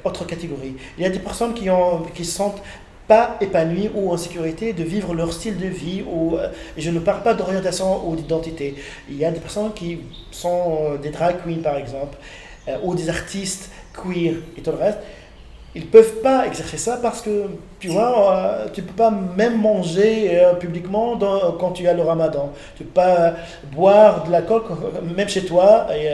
[0.05, 0.75] autre catégorie.
[0.99, 2.63] Il y a des personnes qui, ont, qui se sentent
[3.07, 6.03] pas épanouis ou en sécurité de vivre leur style de vie.
[6.11, 8.75] Ou, euh, je ne parle pas d'orientation ou d'identité.
[9.09, 10.01] Il y a des personnes qui
[10.33, 12.19] sont euh, des drag queens, par exemple,
[12.69, 14.99] euh, ou des artistes queer et tout le reste.
[15.77, 17.45] Ils ne peuvent pas exercer ça parce que,
[17.79, 21.19] tu vois, tu ne peux pas même manger publiquement
[21.61, 22.51] quand tu as le ramadan.
[22.77, 23.35] Tu ne peux pas
[23.73, 24.63] boire de l'alcool,
[25.15, 26.09] même chez toi, et,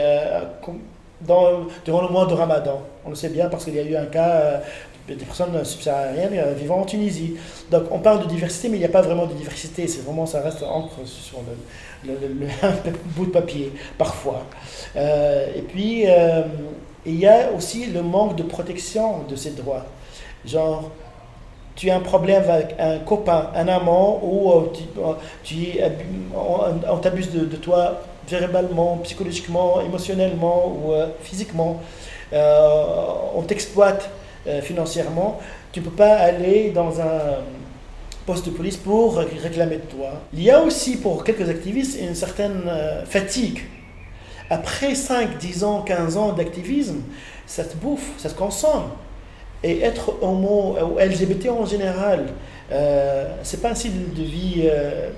[1.21, 2.81] dans, durant le mois de ramadan.
[3.05, 4.59] On le sait bien parce qu'il y a eu un cas
[5.07, 7.35] des personnes subsahariennes euh, vivant en Tunisie.
[7.71, 9.87] Donc on parle de diversité, mais il n'y a pas vraiment de diversité.
[9.87, 11.39] C'est vraiment, ça reste encre sur
[12.05, 12.13] le,
[13.15, 14.43] bout de papier, parfois.
[14.95, 16.43] Euh, et puis, euh,
[17.05, 19.85] il y a aussi le manque de protection de ces droits.
[20.45, 20.89] Genre,
[21.75, 24.51] tu as un problème avec un copain, un amant, ou
[25.43, 25.79] tu,
[26.35, 31.81] on, t'abuse de, toi verbalement, psychologiquement, émotionnellement ou physiquement.
[32.31, 34.09] on t'exploite
[34.45, 35.39] euh, financièrement,
[35.71, 37.39] tu ne peux pas aller dans un
[38.25, 40.21] poste de police pour réclamer de toi.
[40.33, 43.61] Il y a aussi pour quelques activistes une certaine euh, fatigue.
[44.53, 47.01] Après 5, 10 ans, 15 ans d'activisme,
[47.47, 48.91] ça te bouffe, ça te consomme.
[49.63, 52.27] Et être homo ou LGBT en général,
[52.71, 55.09] euh, c'est pas un style de vie euh,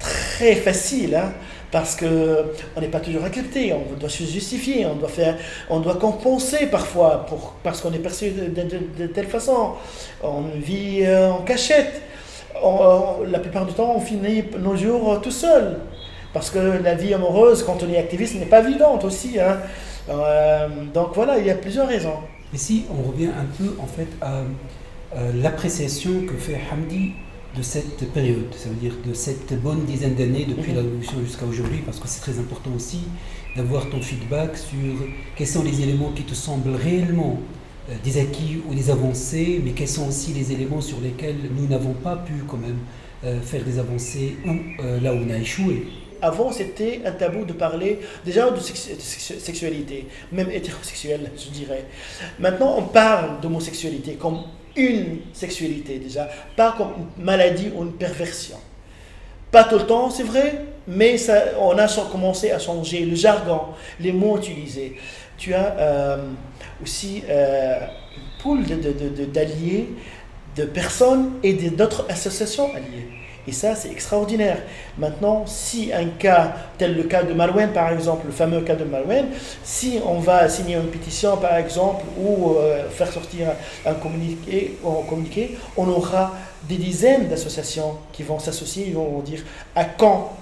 [0.00, 1.14] très facile.
[1.14, 1.32] Hein
[1.70, 5.36] parce qu'on n'est pas toujours accepté, on doit se justifier, on doit, faire,
[5.68, 9.72] on doit compenser parfois pour, parce qu'on est perçu de, telle façon.
[10.22, 12.02] On vit euh, en cachette.
[13.26, 15.78] la plupart du temps, on finit nos jours tout seul.
[16.34, 19.40] Parce que la vie amoureuse, quand on est activiste, n'est pas évidente aussi.
[19.40, 19.58] Hein.
[20.10, 22.18] Euh, donc voilà, il y a plusieurs raisons.
[22.52, 24.42] Si on revient un peu en fait à
[25.32, 27.12] l'appréciation que fait Hamdi
[27.56, 30.76] de cette période, ça veut dire de cette bonne dizaine d'années depuis mhm.
[30.76, 33.02] la révolution jusqu'à aujourd'hui, parce que c'est très important aussi
[33.56, 34.94] d'avoir ton feedback sur
[35.36, 37.38] quels sont les éléments qui te semblent réellement
[37.88, 41.66] euh, des acquis ou des avancées, mais quels sont aussi les éléments sur lesquels nous
[41.68, 42.78] n'avons pas pu quand même
[43.24, 45.86] euh, faire des avancées ou euh, là où on a échoué.
[46.24, 51.84] Avant, c'était un tabou de parler déjà de, sexualité, même hétérosexuelle, je dirais.
[52.38, 54.40] Maintenant, on parle d'homosexualité comme
[54.74, 58.56] une sexualité déjà, pas comme une maladie ou une perversion.
[59.50, 61.16] Pas tout le temps, c'est vrai, mais
[61.60, 63.60] on a commencé à changer le jargon,
[64.00, 64.96] les mots utilisés.
[65.36, 66.16] Tu as euh,
[66.82, 67.80] aussi euh,
[68.16, 69.90] une poule d'alliés,
[70.56, 73.23] de, de, de personnes et d'autres associations alliées.
[73.46, 74.58] Et ça, c'est extraordinaire.
[74.96, 78.84] Maintenant, si un cas, tel le cas de Malouane par exemple, le fameux cas de
[78.84, 79.26] Malouane,
[79.62, 83.48] si on va signer une pétition par exemple, ou euh, faire sortir
[83.84, 89.42] un communiqué, un communiqué, on aura des dizaines d'associations qui vont s'associer, ils vont dire
[89.76, 90.32] à quand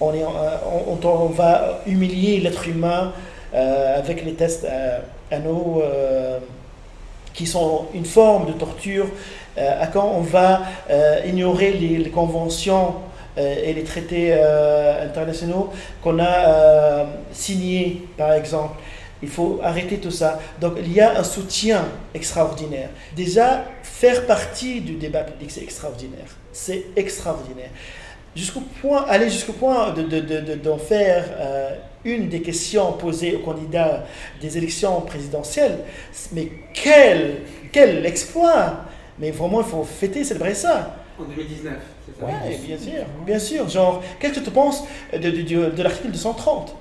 [0.00, 3.12] on, est, euh, on, va humilier l'être humain
[3.54, 5.36] euh, avec les tests à,
[7.34, 9.06] qui sont une forme de torture
[9.56, 12.94] à quand on va euh, ignorer les, conventions
[13.38, 15.70] euh, et les traités internationaux
[16.02, 18.80] qu'on a signés, par exemple.
[19.22, 20.40] Il faut arrêter tout ça.
[20.60, 21.84] Donc il y a un soutien
[22.14, 22.88] extraordinaire.
[23.14, 26.24] Déjà, faire partie du débat public, c'est extraordinaire.
[26.52, 27.68] C'est extraordinaire.
[28.34, 31.24] Jusqu'au point, aller jusqu'au point d'en de, de, faire
[32.04, 34.04] une des questions posées aux candidats
[34.40, 35.78] des élections présidentielles.
[36.32, 38.84] Mais quel, quel exploit
[39.20, 40.96] mais vraiment, il faut fêter, célébrer ça.
[41.18, 41.74] En 2019,
[42.06, 43.68] c'est ça Oui, bien sûr, bien sûr.
[43.68, 46.74] Genre, qu'est-ce que tu penses de, de, de, l'article 230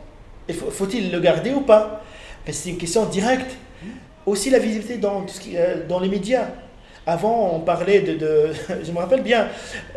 [0.71, 2.02] Faut-il le garder ou pas?
[2.49, 3.58] C'est une question directe.
[4.25, 6.47] Aussi la visibilité dans, euh, dans les médias.
[7.06, 8.13] Avant, on parlait de...
[8.13, 8.49] de
[8.84, 9.47] je me rappelle bien,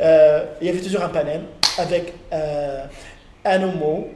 [0.01, 1.43] euh, il y avait toujours un panel
[1.79, 2.85] avec euh,
[3.45, 4.09] un homo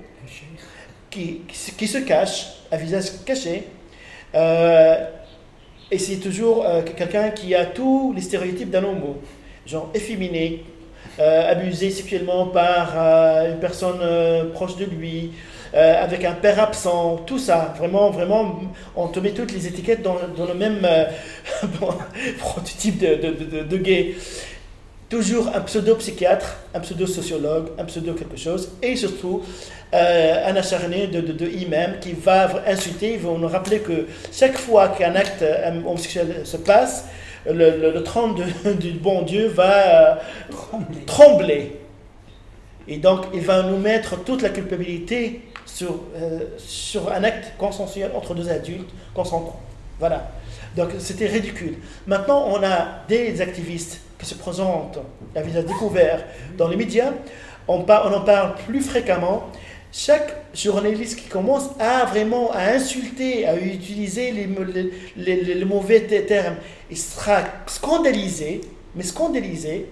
[1.10, 3.68] qui, qui, se cache, un visage caché,
[5.90, 9.20] et c'est toujours euh, quelqu'un qui a tous les stéréotypes d'un homo,
[9.66, 10.64] genre efféminé,
[11.20, 14.00] euh, abusé sexuellement par euh, une personne
[14.52, 15.32] proche de lui,
[15.74, 17.74] avec un père absent, tout ça.
[17.76, 18.60] Vraiment, vraiment,
[18.94, 20.80] on te met toutes les étiquettes dans, le même
[22.38, 24.14] prototype de, gay.
[25.08, 29.40] Toujours un pseudo-psychiatre, un pseudo-sociologue, un pseudo quelque chose, et surtout
[29.94, 34.06] euh, un acharné de, de, de, imam qui va insulter, il va nous rappeler que
[34.32, 37.04] chaque fois qu'un acte euh, homosexuel se passe,
[37.48, 38.34] le, le, trône
[38.80, 40.14] du bon Dieu va euh,
[41.06, 41.78] trembler.
[42.88, 46.00] Et donc, il va nous mettre toute la culpabilité sur,
[46.58, 49.60] sur un acte consensuel entre deux adultes consentants.
[50.00, 50.30] Voilà.
[50.76, 51.78] Donc, c'était ridicule.
[52.06, 54.98] Maintenant, on a des activistes qui se présentent
[55.34, 56.24] à visage découvert
[56.56, 57.12] dans les médias.
[57.68, 59.50] On, en parle plus fréquemment
[59.92, 66.56] chaque journaliste qui commence à vraiment à insulter, à utiliser les, mauvais termes,
[66.90, 68.60] il sera scandalisé,
[68.94, 69.86] mais scandalisé.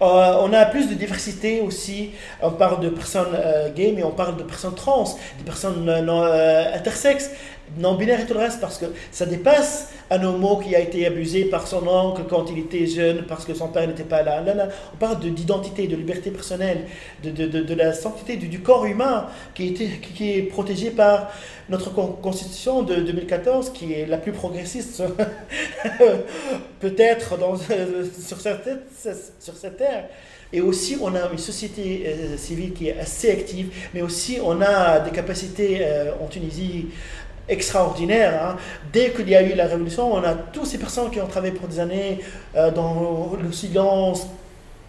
[0.00, 2.10] Euh, on a plus de diversité aussi.
[2.40, 5.04] On parle de personnes euh, gays, mais on parle de personnes trans,
[5.38, 7.30] de personnes euh, intersexes
[7.78, 11.46] non-binaire et tout le reste, parce que ça dépasse un homo qui a été abusé
[11.46, 14.42] par son oncle quand il était jeune, parce que son père n'était pas là.
[14.92, 16.86] on parle d'identité, de, liberté personnelle,
[17.22, 21.30] de, de, de, la sanctité du, corps humain qui, était, qui, est protégé par
[21.68, 25.02] notre constitution de 2014, qui est la plus progressiste
[26.80, 27.38] peut-être
[28.18, 28.68] sur, cette,
[29.40, 30.04] sur cette terre.
[30.54, 34.60] Et aussi, on a une société euh, civile qui est assez active, mais aussi on
[34.60, 36.88] a des capacités euh, en Tunisie
[37.48, 38.42] extraordinaire.
[38.42, 38.56] Hein.
[38.92, 41.52] Dès qu'il y a eu la révolution, on a toutes ces personnes qui ont travaillé
[41.52, 42.20] pour des années
[42.56, 44.26] euh, dans le silence,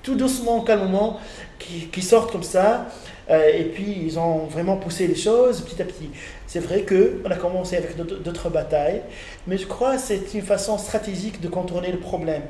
[0.02, 1.20] tout doucement, calmement,
[1.60, 2.88] qui, sortent comme ça.
[3.30, 6.10] Euh, et puis, ils ont vraiment poussé les choses petit à petit.
[6.46, 9.02] C'est vrai qu'on a commencé avec d'autres batailles,
[9.48, 12.44] mais je crois que c'est une façon stratégique de contourner le problème.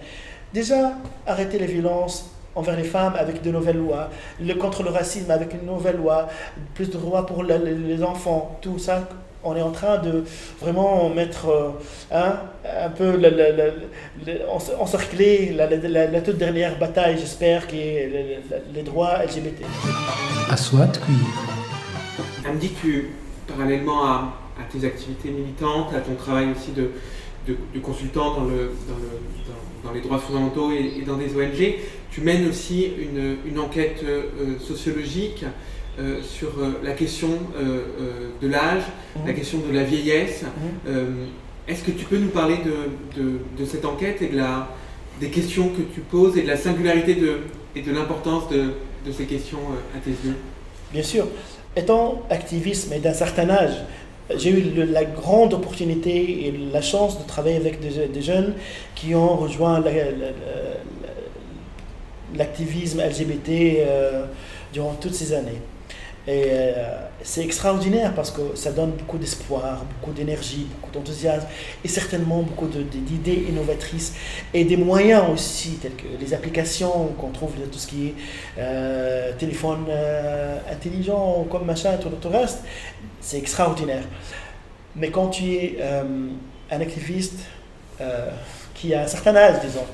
[0.53, 0.93] Déjà,
[1.25, 5.53] arrêter les violences envers les femmes avec de nouvelles lois, le, contre le racisme avec
[5.53, 6.27] une nouvelle loi,
[6.73, 9.07] plus de droits pour les enfants, tout ça
[9.43, 10.23] on est en train de
[10.61, 11.69] vraiment mettre euh,
[12.11, 13.19] hein, un peu
[14.79, 18.41] encercler la, la, toute dernière bataille, j'espère, qui est
[18.73, 19.63] les droits LGBT.
[20.49, 20.93] Aswat
[22.47, 23.09] Andy, tu,
[23.47, 24.33] parallèlement à,
[24.71, 26.91] tes activités militantes, à ton travail aussi de,
[27.47, 28.71] de, consultant dans, le,
[29.83, 31.75] dans, les droits fondamentaux et, dans des ONG,
[32.11, 35.45] tu mènes aussi une, une enquête euh, sociologique
[35.99, 38.81] euh, sur euh, la question euh, de l'âge,
[39.23, 39.37] la mhm.
[39.37, 40.41] question de la vieillesse.
[40.87, 41.27] Mhm.
[41.67, 43.21] Est-ce que tu peux nous parler de,
[43.55, 44.69] de, cette enquête et de la,
[45.21, 47.41] des questions que tu poses et de la singularité de,
[47.75, 48.73] et de l'importance de,
[49.05, 49.59] de, ces questions
[49.95, 50.35] à tes yeux?
[50.91, 51.27] Bien sûr.
[51.75, 53.75] Étant activiste, mais d'un certain âge,
[54.35, 58.55] j'ai eu la grande opportunité et la chance de travailler avec des, jeunes
[58.95, 59.81] qui ont rejoint
[62.35, 63.77] l'activisme LGBT
[64.73, 65.61] durant toutes ces années.
[66.25, 66.73] Et euh,
[67.21, 71.47] c'est extraordinaire parce que ça donne beaucoup d'espoir, beaucoup d'énergie, beaucoup d'enthousiasme
[71.83, 74.13] et certainement beaucoup d'idées innovatrices
[74.53, 78.13] et des moyens aussi, tels que les applications qu'on trouve de tout ce qui est
[78.57, 82.59] euh, téléphone euh, intelligent, comme machin, tout le reste.
[83.19, 84.03] C'est extraordinaire.
[84.95, 85.79] Mais quand tu es
[86.69, 87.39] un activiste
[88.75, 89.85] qui a un certain âge, disons,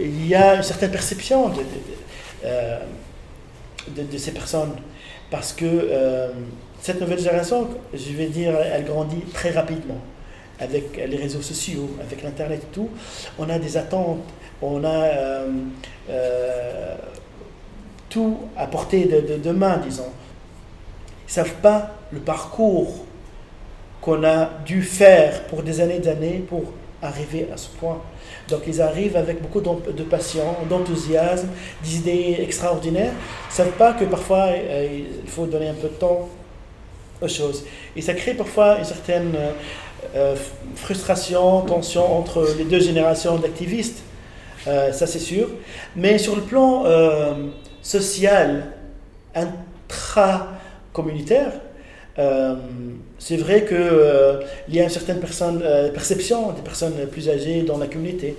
[0.00, 1.52] il y a une certaine perception
[3.88, 4.72] de ces personnes
[5.30, 6.28] parce que euh,
[6.80, 10.00] cette nouvelle génération, je vais dire, elle grandit très rapidement
[10.60, 12.88] avec les réseaux sociaux, avec l'Internet et tout.
[13.38, 14.24] On a des attentes,
[14.60, 15.48] on a euh,
[16.10, 16.96] euh,
[18.08, 20.10] tout à portée de, de, main, disons.
[21.26, 23.04] Ils ne savent pas le parcours
[24.00, 28.00] qu'on a dû faire pour des années d'années pour arriver à ce point.
[28.48, 31.46] Donc ils arrivent avec beaucoup de passion, d'enthousiasme,
[31.82, 33.12] d'idées extraordinaires.
[33.12, 36.28] Ils ne savent pas que parfois euh, il faut donner un peu de temps
[37.20, 37.64] aux choses.
[37.96, 39.52] Et ça crée parfois une certaine euh,
[40.14, 40.36] euh,
[40.74, 44.02] frustration, tension entre les deux générations d'activistes.
[44.64, 45.48] ça c'est sûr.
[45.96, 46.84] Mais sur le plan
[47.82, 48.72] social,
[49.34, 51.52] intra-communautaire,
[52.18, 52.54] euh,
[53.18, 55.20] c'est vrai qu'il euh, y a une certaine
[55.62, 58.36] euh, perception des personnes plus âgées dans la communauté.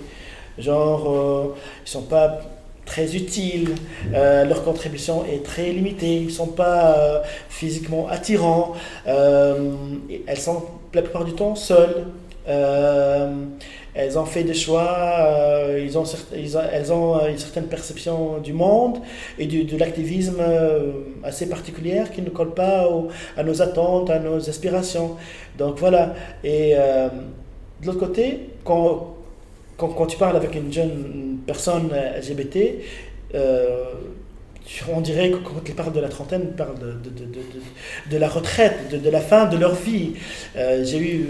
[0.58, 2.40] Genre, ils ne sont pas
[2.84, 3.74] très utiles,
[4.12, 8.74] leur contribution est très limitée, ils ne sont pas physiquement attirants,
[9.06, 12.04] elles sont la plupart du temps seules
[13.94, 15.88] elles ont fait des choix, euh,
[16.72, 18.98] elles ont euh, une certaine perception du monde
[19.38, 20.92] et de l'activisme euh,
[21.24, 22.88] assez particulière qui ne colle pas
[23.36, 25.16] à nos attentes, à nos aspirations.
[25.58, 26.14] Donc voilà.
[26.44, 29.16] Et de l'autre côté, quand,
[29.76, 32.58] quand, tu parles avec une jeune personne LGBT,
[34.94, 37.40] on dirait que quand ils parlent de la trentaine, ils parlent de, de, de,
[38.10, 40.12] de la retraite, de, la fin de leur vie.
[40.54, 41.26] J'ai eu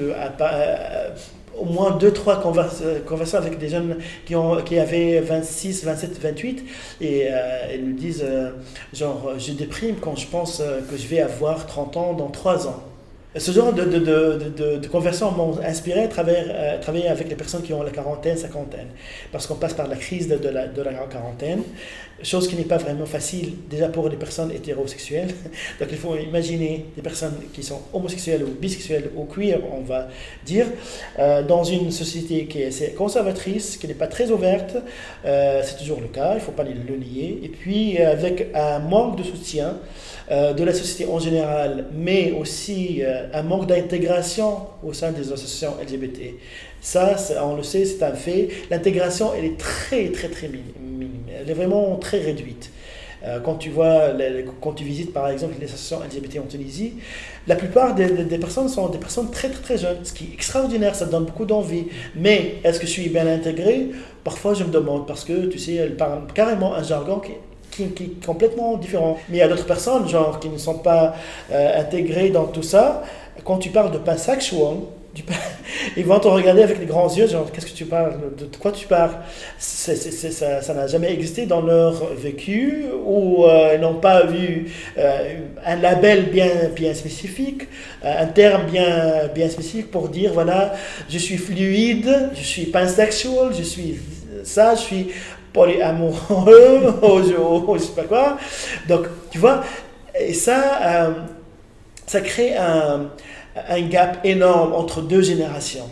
[1.59, 6.65] au moins deux, trois conversations avec des jeunes qui, ont, qui avaient 26, 27, 28
[7.01, 8.51] et euh, ils me disent euh,
[8.93, 12.69] genre je déprime quand je pense euh, que je vais avoir 30 ans dans 3
[12.69, 12.83] ans.
[13.37, 17.63] Ce genre de, de, de, de conversion m'ont inspiré à travers, travailler avec les personnes
[17.63, 18.89] qui ont la quarantaine, cinquantaine.
[19.31, 21.63] Parce qu'on passe par la crise de, la, de la quarantaine,
[22.23, 25.35] chose qui n'est pas vraiment facile déjà pour les personnes hétérosexuelles.
[25.81, 30.09] Donc il faut imaginer des personnes qui sont homosexuelles ou bisexuelles ou queer, on va
[30.45, 30.67] dire,
[31.19, 34.77] euh, dans une société qui est conservatrice, qui n'est pas très ouverte.
[35.25, 37.41] Euh, c'est toujours le cas, il ne faut pas le nier.
[37.43, 39.77] Et puis avec un manque de soutien.
[40.31, 45.33] Euh, de la société en général, mais aussi euh, un manque d'intégration au sein des
[45.33, 46.37] associations LGBT.
[46.81, 48.49] Ça, on le sait, c'est un fait.
[48.71, 51.10] L'intégration, elle est très, très, très minime.
[51.41, 52.71] Elle est vraiment très réduite.
[53.23, 54.13] Euh, quand tu vois,
[54.63, 56.95] quand tu visites par exemple les associations LGBT en Tunisie,
[57.47, 60.95] la plupart des, personnes sont des personnes très très très jeunes, ce qui est extraordinaire,
[60.95, 61.87] ça donne beaucoup d'envie.
[62.17, 63.89] Mais est-ce que je suis bien intégré?
[64.25, 68.25] Parfois je me demande, parce que tu sais, elles parlent carrément un jargon qui est
[68.25, 69.19] complètement différent.
[69.29, 71.15] Mais il y a d'autres personnes, genre, qui ne sont pas
[71.53, 73.03] euh, intégrées dans tout ça.
[73.45, 73.99] Quand tu parles de
[75.97, 78.15] ils vont te regarder avec les grands yeux, genre, qu'est-ce que tu parles?
[78.37, 79.17] De quoi tu parles?
[79.59, 85.77] Ça n'a jamais existé dans leur vécu, ou euh, ils n'ont pas vu euh, un
[85.77, 87.63] label bien, bien spécifique,
[88.03, 90.75] un terme bien, bien spécifique pour dire, voilà,
[91.09, 93.99] je suis fluide, je suis pansexual, je suis
[94.45, 95.09] ça, je suis
[95.53, 98.39] polyamoureux, ou, je sais pas quoi.
[98.89, 99.63] Donc, tu vois,
[100.19, 101.11] et ça, euh,
[102.07, 103.11] ça crée un,
[103.69, 105.89] un, gap énorme entre deux générations.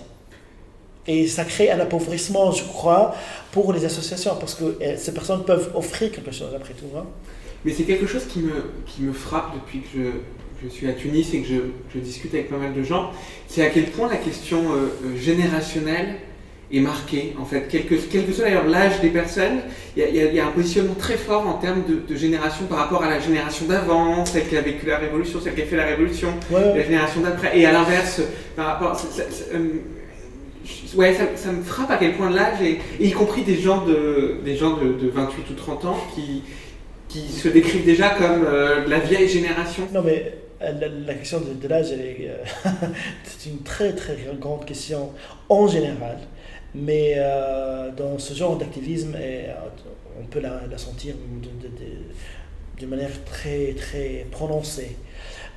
[1.07, 3.15] Et ça crée un appauvrissement, je crois,
[3.51, 6.97] pour les associations, parce que euh, ces personnes peuvent offrir quelque chose après tout.
[6.97, 7.05] Hein.
[7.65, 10.11] Mais c'est quelque chose qui me, qui me frappe depuis que je,
[10.65, 11.61] je suis à Tunis et que je,
[11.95, 13.11] je, discute avec pas mal de gens,
[13.47, 16.17] c'est à quel point la question euh, générationnelle
[16.71, 17.67] est marqué, en fait.
[17.69, 19.61] Quel que, quel que soit d'ailleurs l'âge des personnes,
[19.97, 23.11] il y, y, a un positionnement très fort en termes de, génération par rapport à
[23.11, 26.29] la génération d'avant, celle qui a vécu la révolution, celle qui a fait la révolution,
[26.51, 28.21] la génération d'après, et à l'inverse,
[28.55, 29.01] par rapport.
[29.55, 29.59] Euh,
[30.95, 34.37] ouais, ça, ça, me frappe à quel point l'âge, et, y compris des gens de,
[34.45, 36.43] des gens de, de 28 ou 30 ans qui,
[37.09, 39.89] qui se décrivent déjà comme euh, la vieille génération.
[39.93, 40.73] Non, mais euh,
[41.07, 41.87] la, question de, l'âge,
[43.25, 45.11] c'est une très très grande question
[45.49, 46.19] en général.
[46.75, 49.53] Mais euh, dans ce genre d'activisme, euh,
[50.21, 51.15] on peut la, sentir
[52.81, 54.97] de, manière très, très prononcée.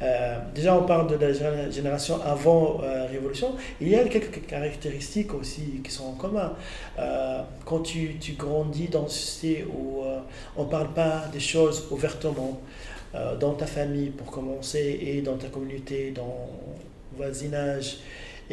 [0.01, 2.79] Euh, déjà, on parle de la génération avant
[3.11, 3.55] Révolution.
[3.79, 6.53] Il y a quelques caractéristiques aussi qui sont en commun.
[7.65, 10.01] quand tu, tu, grandis dans une société où
[10.57, 12.59] on ne parle pas des choses ouvertement,
[13.39, 16.49] dans ta famille pour commencer, et dans ta communauté, dans
[17.15, 17.97] voisinage,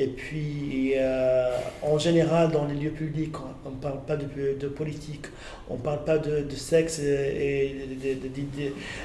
[0.01, 1.51] et puis, euh,
[1.83, 3.35] en général, dans les lieux publics,
[3.67, 5.27] on ne parle pas de, politique,
[5.69, 7.75] on ne parle pas de, sexe et,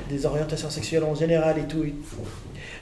[0.07, 1.83] des orientations sexuelles en général et tout.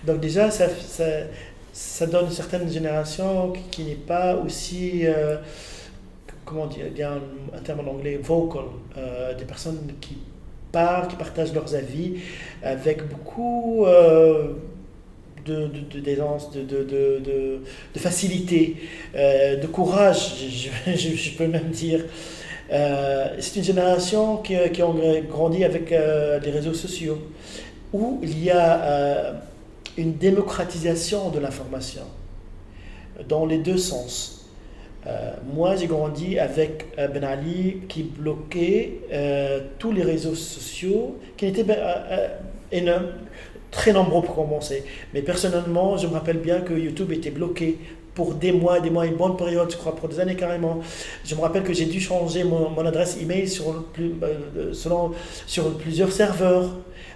[0.05, 5.37] Donc déjà, ça, donne une certaine génération qui, n'est pas aussi, euh,
[6.43, 8.65] comment dire, il y a un, terme en anglais, vocal,
[8.97, 10.17] euh, des personnes qui
[10.73, 12.15] parlent, qui partagent leurs avis
[12.61, 13.85] avec beaucoup
[15.45, 17.61] d'aisance, de, de, de,
[17.93, 18.77] de, facilité,
[19.15, 20.35] euh, de courage,
[20.95, 22.05] je, peux même dire.
[22.71, 24.87] Euh, c'est une génération qui, qui a
[25.29, 27.19] grandi avec euh, les réseaux sociaux,
[27.93, 29.41] où il y a
[29.97, 32.03] une démocratisation de l'information,
[33.27, 34.49] dans les deux sens.
[35.53, 38.99] moi, j'ai grandi avec Ben Ali qui bloquait
[39.77, 41.65] tous les réseaux sociaux, qui étaient
[42.71, 43.11] énormes
[43.71, 44.83] très nombreux pour commencer.
[45.13, 47.77] Mais personnellement, je me rappelle bien que YouTube était bloqué
[48.13, 50.81] pour des mois, des mois, une bonne période, je crois, pour des années carrément.
[51.25, 54.73] Je me rappelle que j'ai dû changer mon, adresse email sur, euh,
[55.47, 56.69] sur plusieurs serveurs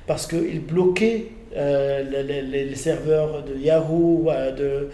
[0.07, 1.27] parce qu'ils bloquaient
[1.57, 4.89] euh, les, serveurs de Yahoo, euh, de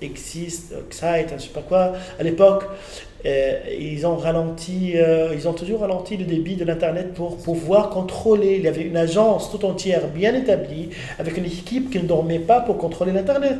[0.00, 2.64] Exist, Excite, je ne sais pas quoi, à l'époque.
[3.26, 7.90] Euh, ils ont ralenti, euh, ils ont toujours ralenti le débit de l'Internet pour pouvoir
[7.90, 8.56] contrôler.
[8.56, 12.38] Il y avait une agence tout entière bien établie, avec une équipe qui ne dormait
[12.38, 13.58] pas pour contrôler l'Internet.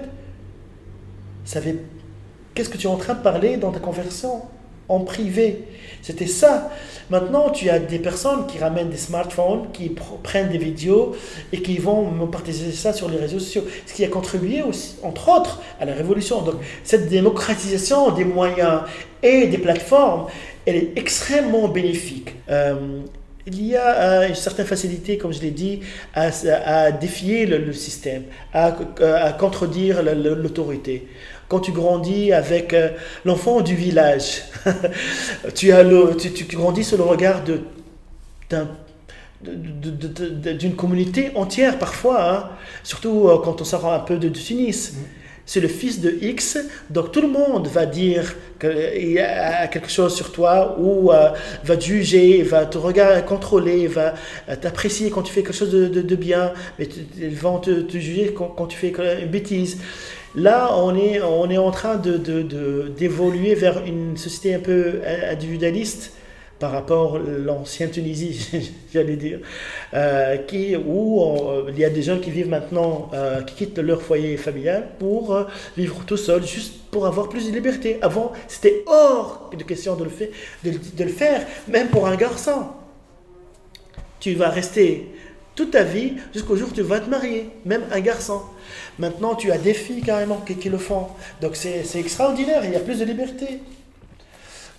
[2.55, 4.43] Qu'est-ce que tu es en train de parler dans ta conversation
[4.89, 5.65] en privé?
[6.03, 6.71] C'était ça.
[7.11, 11.17] Maintenant, tu as des personnes qui ramènent des smartphones, qui prennent des vidéos
[11.53, 13.65] et qui vont partager ça sur les réseaux sociaux.
[13.87, 16.43] Ce qui a contribué aussi, entre autres, à la révolution.
[16.43, 18.83] Donc, cette démocratisation des moyens
[19.23, 20.27] et des plateformes,
[20.67, 22.35] elle est extrêmement bénéfique.
[22.51, 23.01] Euh,
[23.47, 25.81] il y a euh, une certaine facilité, comme je l'ai dit,
[26.15, 28.73] à, défier le, système, à,
[29.39, 31.09] contredire l'autorité.
[31.49, 32.91] Quand tu grandis avec euh,
[33.25, 34.43] l'enfant du village,
[35.55, 37.43] tu, as le, tu, grandis sous le regard
[38.51, 38.69] d'un
[39.41, 42.51] d'une communauté entière parfois, hein.
[42.83, 44.93] surtout euh, quand on sort un peu de, Tunis.
[44.93, 44.97] Mm.
[45.47, 46.59] C'est le fils de X,
[46.91, 51.31] donc tout le monde va dire qu'il y a quelque chose sur toi ou euh,
[51.65, 54.13] va te juger, va te regarder, contrôler, va
[54.61, 56.87] t'apprécier quand tu fais quelque chose de, bien, mais
[57.17, 58.93] ils vont te, juger quand, tu fais
[59.23, 59.79] une bêtise.
[60.35, 65.01] Là, on est, on est en train d'évoluer de, vers une société un peu
[65.31, 66.13] individualiste
[66.59, 69.41] par rapport à l'ancienne Tunisie, j'allais dire,
[69.95, 71.25] euh, qui, où
[71.69, 75.35] il y a des gens qui vivent maintenant, euh, qui quittent leur foyer familial pour
[75.35, 75.45] euh,
[75.77, 77.99] vivre tout seul, juste pour avoir plus de liberté.
[78.03, 80.11] Avant, c'était hors de question de le,
[80.65, 82.67] de, de le faire, même pour un garçon.
[84.19, 85.07] Tu vas rester
[85.55, 88.43] toute ta vie jusqu'au jour où tu vas te marier, même un garçon.
[88.99, 91.07] Maintenant, tu as des filles carrément qui, qui le font.
[91.41, 93.61] Donc c'est extraordinaire, il y a plus de liberté.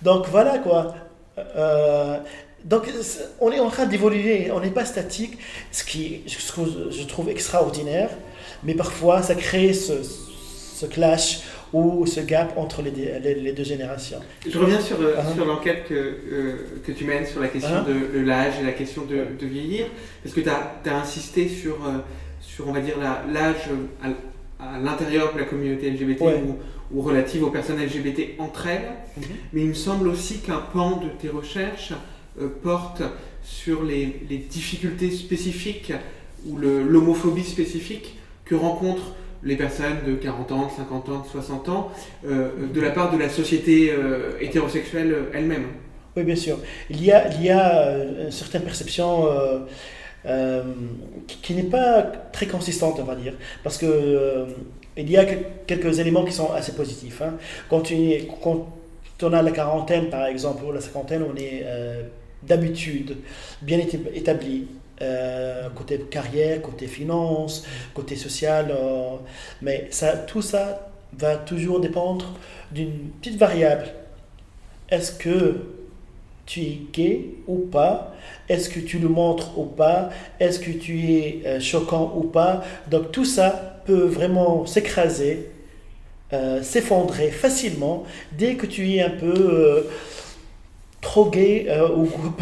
[0.02, 0.94] Donc voilà quoi.
[1.38, 2.18] Euh,
[2.64, 2.90] donc,
[3.40, 5.38] on est en train d'évoluer, on n'est pas statique,
[5.72, 8.10] ce qui je trouve extraordinaire,
[8.64, 11.40] mais parfois ça crée ce, ce clash
[11.72, 12.90] ou ce gap entre les,
[13.20, 14.20] les, deux générations.
[14.46, 18.12] Je reviens sur, euh, sur l'enquête que, euh, que tu mènes sur la question uh-huh.
[18.12, 19.86] de l'âge et la question de, de, vieillir,
[20.22, 21.78] parce que tu as, as, insisté sur,
[22.60, 23.56] sur, on va dire, l'âge
[24.02, 26.58] à, l'intérieur de la communauté LGBT ou,
[26.98, 29.22] ou relative aux personnes LGBT entre elles, mhm.
[29.52, 31.94] mais il me semble aussi qu'un pan de tes recherches
[32.40, 33.02] euh, porte
[33.42, 35.92] sur les, les, difficultés spécifiques
[36.46, 41.68] ou l'homophobie spécifique que rencontrent les personnes de 40 ans, de 50 ans, de 60
[41.70, 41.92] ans,
[42.26, 45.64] euh, de la part de la société euh, hétérosexuelle elle-même.
[46.16, 46.58] Oui, bien sûr.
[46.90, 49.26] Il y a, il y a une certaine perception
[51.42, 52.02] qui, n'est pas
[52.32, 54.46] très consistante, on va dire, parce que
[54.96, 55.24] il y a
[55.66, 57.22] quelques éléments qui sont assez positifs.
[57.22, 57.34] Hein.
[57.68, 57.90] Quand,
[59.22, 62.02] on a la quarantaine, par exemple, ou la cinquantaine, on est euh,
[62.42, 63.16] d'habitude
[63.62, 64.66] bien établi.
[65.02, 69.16] Euh, côté carrière, côté finance, côté social, euh,
[69.62, 69.88] mais
[70.26, 72.34] tout ça va toujours dépendre
[72.70, 73.86] d'une petite variable.
[74.90, 75.56] Est-ce que
[76.50, 78.12] tu es gay ou pas
[78.48, 83.12] Est-ce que tu le montres ou pas Est-ce que tu es choquant ou pas Donc
[83.12, 85.48] tout ça peut vraiment s'écraser,
[86.32, 89.82] euh, s'effondrer facilement dès que tu es un peu euh,
[91.00, 92.34] trop gay euh, au, goût,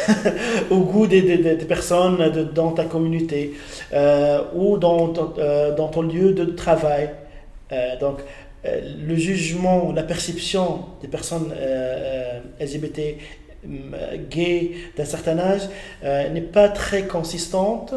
[0.70, 1.22] au goût des,
[1.68, 3.52] personnes dans ta communauté
[4.54, 7.10] ou dans, dans, ton lieu de travail.
[8.00, 8.20] donc,
[8.98, 11.52] le jugement, la perception des personnes
[12.60, 13.00] LGBT
[14.30, 15.62] gay d'un certain âge
[16.04, 17.94] euh, n'est pas très consistante.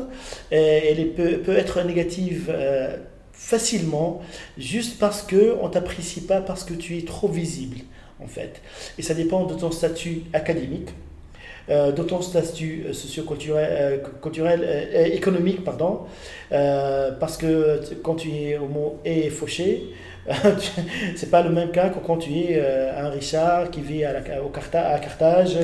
[0.51, 2.97] Et elle peut, être négative euh,
[3.31, 4.21] facilement
[4.57, 7.77] juste parce qu'on ne t'apprécie pas, parce que tu es trop visible
[8.21, 8.61] en fait.
[8.97, 10.89] Et ça dépend de ton statut académique.
[11.69, 15.99] Euh, de ton statut socio-culturel, culturel, économique, pardon,
[16.49, 19.91] parce que quand tu es homo et fauché,
[21.15, 24.13] c'est pas le même cas que quand tu euh, un Richard qui vit à,
[24.43, 25.57] au Carthage,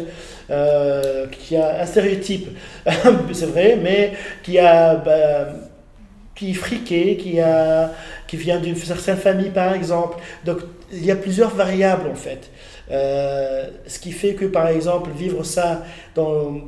[0.49, 2.49] euh, qui a un stéréotype,
[3.33, 4.13] c'est vrai, mais
[4.43, 5.47] qui a bah,
[6.35, 7.91] qui est friqué, qui, a,
[8.27, 10.17] qui vient d'une certaine famille par exemple.
[10.43, 10.59] Donc
[10.91, 12.49] il y a plusieurs variables en fait.
[12.91, 16.61] Euh, ce qui fait que par exemple vivre ça dans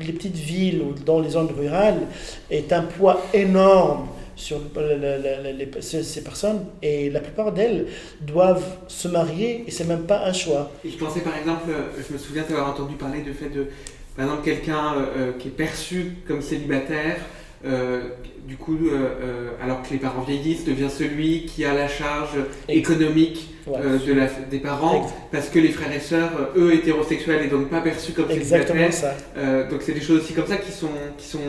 [0.00, 2.00] les petites villes ou dans les zones rurales
[2.50, 4.08] est un poids énorme
[4.38, 4.60] sur
[5.80, 7.86] ces personnes et la plupart d'elles
[8.20, 10.70] doivent se marier et c'est même pas un choix.
[10.84, 13.66] Je pensais par exemple, euh, je me souviens d'avoir entendu parler du fait de,
[14.16, 17.16] par exemple, quelqu'un euh, euh, qui est perçu comme célibataire,
[17.64, 18.78] du coup,
[19.62, 22.36] alors que les parents vieillissent, devient celui qui a la charge
[22.68, 27.68] économique de la, des parents, parce que les frères et sœurs, eux, hétérosexuels, et donc
[27.68, 29.14] pas perçus comme Exactement ça.
[29.70, 31.40] donc c'est des choses aussi comme ça qui sont, qui sont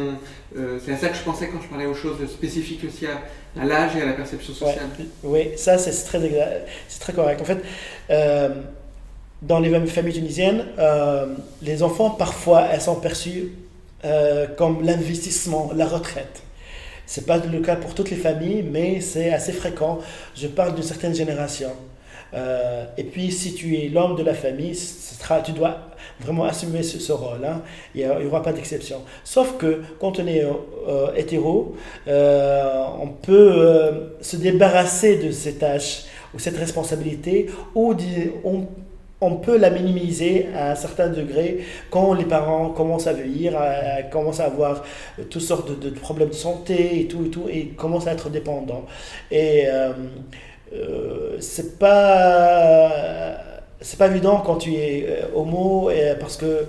[0.57, 3.65] euh, c'est à ça que je pensais quand je parlais aux choses spécifiques aussi à,
[3.65, 4.87] l'âge et à la perception sociale.
[5.23, 6.19] oui, ça c'est très,
[6.87, 7.41] c'est très correct.
[7.41, 7.59] En fait,
[8.09, 8.49] euh,
[9.43, 12.95] dans les familles tunisiennes, euh, les enfants parfois elles sont
[14.01, 16.41] perçus comme l'investissement, la retraite.
[17.05, 19.97] C'est pas le cas pour toutes les familles, mais c'est assez fréquent.
[20.35, 21.71] Je parle d'une certaine génération.
[22.35, 24.77] Euh, et puis, si tu es l'homme de la famille,
[25.43, 25.77] tu dois
[26.19, 27.43] vraiment assumer ce, rôle.
[27.43, 27.63] Hein.
[27.95, 29.01] Il n'y aura pas d'exception.
[29.23, 31.75] Sauf que quand on est euh, hétéro,
[32.07, 36.03] euh, on peut se débarrasser de ces tâches
[36.35, 37.95] ou cette responsabilité, ou
[38.43, 38.67] on,
[39.21, 41.59] on, peut la minimiser à un certain degré
[41.89, 43.53] quand les parents commencent à vieillir,
[44.11, 44.83] commencent à avoir
[45.29, 48.85] toutes sortes de, problèmes de santé et tout, et tout, et commencent à être dépendants.
[49.31, 52.91] Et euh, c'est pas
[53.81, 55.89] c'est pas évident quand tu es homo
[56.19, 56.65] parce que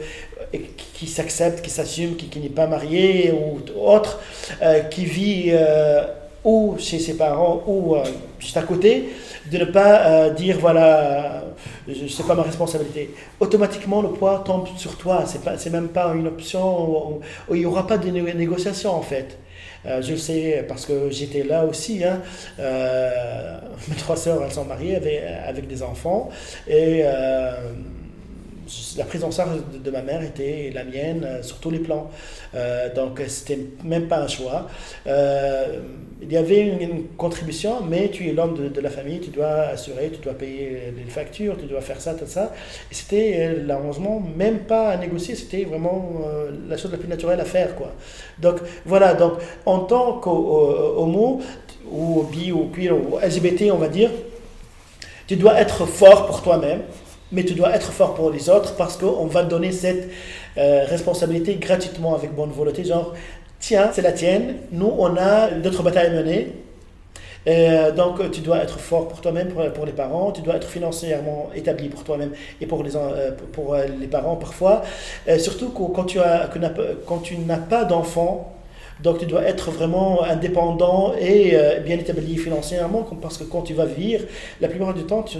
[0.94, 4.20] qui s'accepte, qui s'assume, qui, n'est pas marié ou autre,
[4.90, 5.52] qui vit
[6.44, 7.96] ou chez ses parents ou
[8.38, 9.10] juste à côté,
[9.50, 11.44] de ne pas dire voilà,
[12.08, 13.10] c'est pas ma responsabilité.
[13.38, 15.24] Automatiquement, le poids tombe sur toi.
[15.26, 17.10] C'est pas, même pas une option
[17.48, 19.38] où, il n'y aura pas de négociation en fait.
[19.86, 22.04] Euh, je le sais parce que j'étais là aussi.
[22.04, 22.20] Hein.
[22.58, 26.28] Euh, mes trois sœurs, elles sont mariées avec, avec des enfants.
[26.68, 27.72] Et euh,
[28.96, 32.10] la prise en charge de, ma mère était la mienne euh, sur tous les plans.
[32.54, 34.68] Euh, donc, c'était même pas un choix.
[35.06, 35.80] Euh,
[36.22, 40.10] il y avait une, contribution, mais tu es l'homme de, la famille, tu dois assurer,
[40.10, 42.52] tu dois payer les factures, tu dois faire ça, tout ça.
[42.90, 46.20] C'était l'arrangement, même pas à négocier, c'était vraiment
[46.68, 47.74] la chose la plus naturelle à faire.
[47.74, 47.94] Quoi.
[48.38, 49.32] Donc, voilà, donc
[49.64, 51.40] en tant qu'homo,
[51.90, 54.10] ou bi, ou queer, ou LGBT, on va dire,
[55.26, 56.80] tu dois être fort pour toi-même
[57.32, 60.10] mais tu dois être fort pour les autres parce qu'on va donner cette
[60.58, 62.84] euh, responsabilité gratuitement avec bonne volonté.
[62.84, 63.14] Genre,
[63.58, 66.52] tiens, c'est la tienne, nous, on a d'autres batailles à mener.
[67.46, 71.50] Euh, donc, tu dois être fort pour toi-même, pour, les parents, tu dois être financièrement
[71.54, 74.82] établi pour toi-même et pour les, euh, pour les parents parfois.
[75.38, 76.18] surtout quand tu,
[77.06, 78.59] quand tu n'as pas d'enfants,
[79.02, 83.74] donc tu dois être vraiment indépendant et euh, bien établi financièrement, parce que quand tu
[83.74, 84.24] vas vivre,
[84.60, 85.38] la plupart du temps, tu,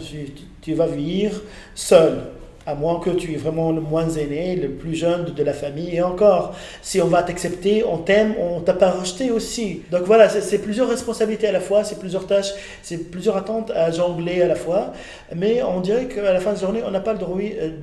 [0.63, 1.41] tu vas vivre
[1.75, 2.19] seul
[2.67, 5.97] à moins que tu es vraiment le moins aîné, le plus jeune de, la famille.
[5.97, 9.83] Et encore, si on va t'accepter, on t'aime, on t'a pas rejeté aussi.
[9.91, 12.53] Donc voilà, c'est plusieurs responsabilités à la fois, c'est plusieurs tâches,
[12.83, 14.93] c'est plusieurs attentes à jongler à la fois.
[15.35, 17.19] Mais on dirait qu'à la fin de la journée, on n'a pas le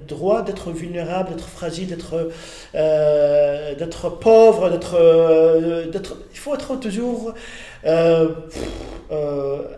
[0.07, 2.30] droit, euh, d'être vulnérable, d'être fragile, d'être
[2.75, 3.73] euh,
[4.21, 4.80] pauvre.
[4.93, 7.34] Euh, d'être il faut être toujours...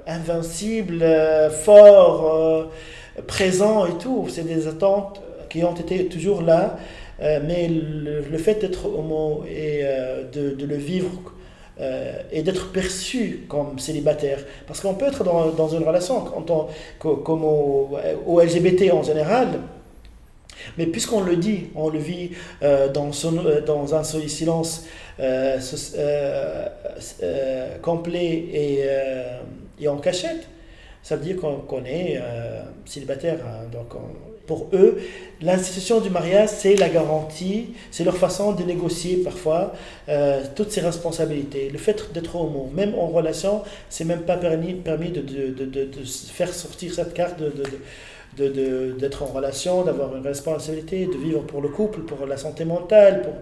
[0.08, 1.06] invincible,
[1.64, 2.70] fort,
[3.28, 4.28] présent et tout.
[4.30, 6.78] C'est des attentes qui ont été toujours là,
[7.22, 11.10] euh, mais le, fait d'être homo et euh, de, le vivre
[11.82, 16.22] euh, et d'être perçu comme célibataire, parce qu'on peut être dans, une relation
[17.00, 18.00] comme au,
[18.42, 19.60] LGBT en général,
[20.78, 22.32] mais puisqu'on le dit, on le vit
[22.94, 24.86] dans, un silence
[27.82, 28.84] complet et,
[29.80, 30.48] et en cachette,
[31.04, 33.40] ça veut dire qu'on est euh, célibataire.
[33.46, 33.68] Hein.
[33.72, 34.00] donc,
[34.50, 34.98] pour eux,
[35.42, 39.74] l'institution du mariage, c'est la garantie, c'est leur façon de négocier parfois
[40.10, 41.70] euh, toutes ces responsabilités.
[41.70, 45.66] Le fait d'être homo, même en relation, c'est même pas permis, permis de, de, de,
[45.66, 47.40] de, faire sortir cette carte
[48.36, 53.22] d'être en relation, d'avoir une responsabilité, de vivre pour le couple, pour la santé mentale,
[53.22, 53.34] pour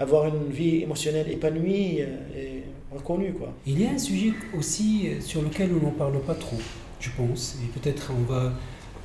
[0.00, 2.62] avoir une vie émotionnelle épanouie euh, et
[2.92, 3.34] reconnue.
[3.34, 3.52] Quoi.
[3.68, 6.58] Il y a un sujet aussi sur lequel on n'en parle pas trop
[7.00, 7.56] je pense.
[7.62, 8.52] Et peut-être on va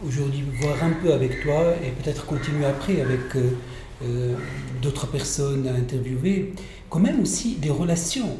[0.05, 3.51] aujourd'hui voir un peu avec toi et peut-être continuer après avec euh,
[4.03, 4.35] euh,
[4.81, 6.53] d'autres personnes à interviewer,
[6.89, 8.37] quand même aussi des relations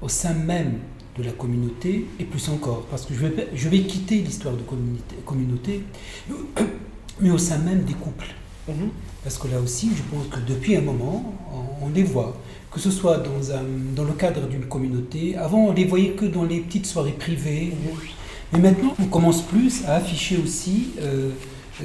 [0.00, 0.78] au sein même
[1.18, 4.62] de la communauté et plus encore, parce que je vais, je vais quitter l'histoire de
[4.62, 5.82] communauté, communauté,
[7.20, 8.28] mais au sein même des couples.
[8.66, 8.88] Mhm.
[9.22, 11.34] Parce que là aussi, je pense que depuis un moment,
[11.80, 12.36] on, les voit,
[12.70, 13.62] que ce soit dans, un,
[13.94, 15.36] dans le cadre d'une communauté.
[15.36, 17.72] Avant, on les voyait que dans les petites soirées privées.
[17.72, 17.98] Mhm.
[18.52, 21.30] Mais maintenant, on commence plus à afficher aussi euh,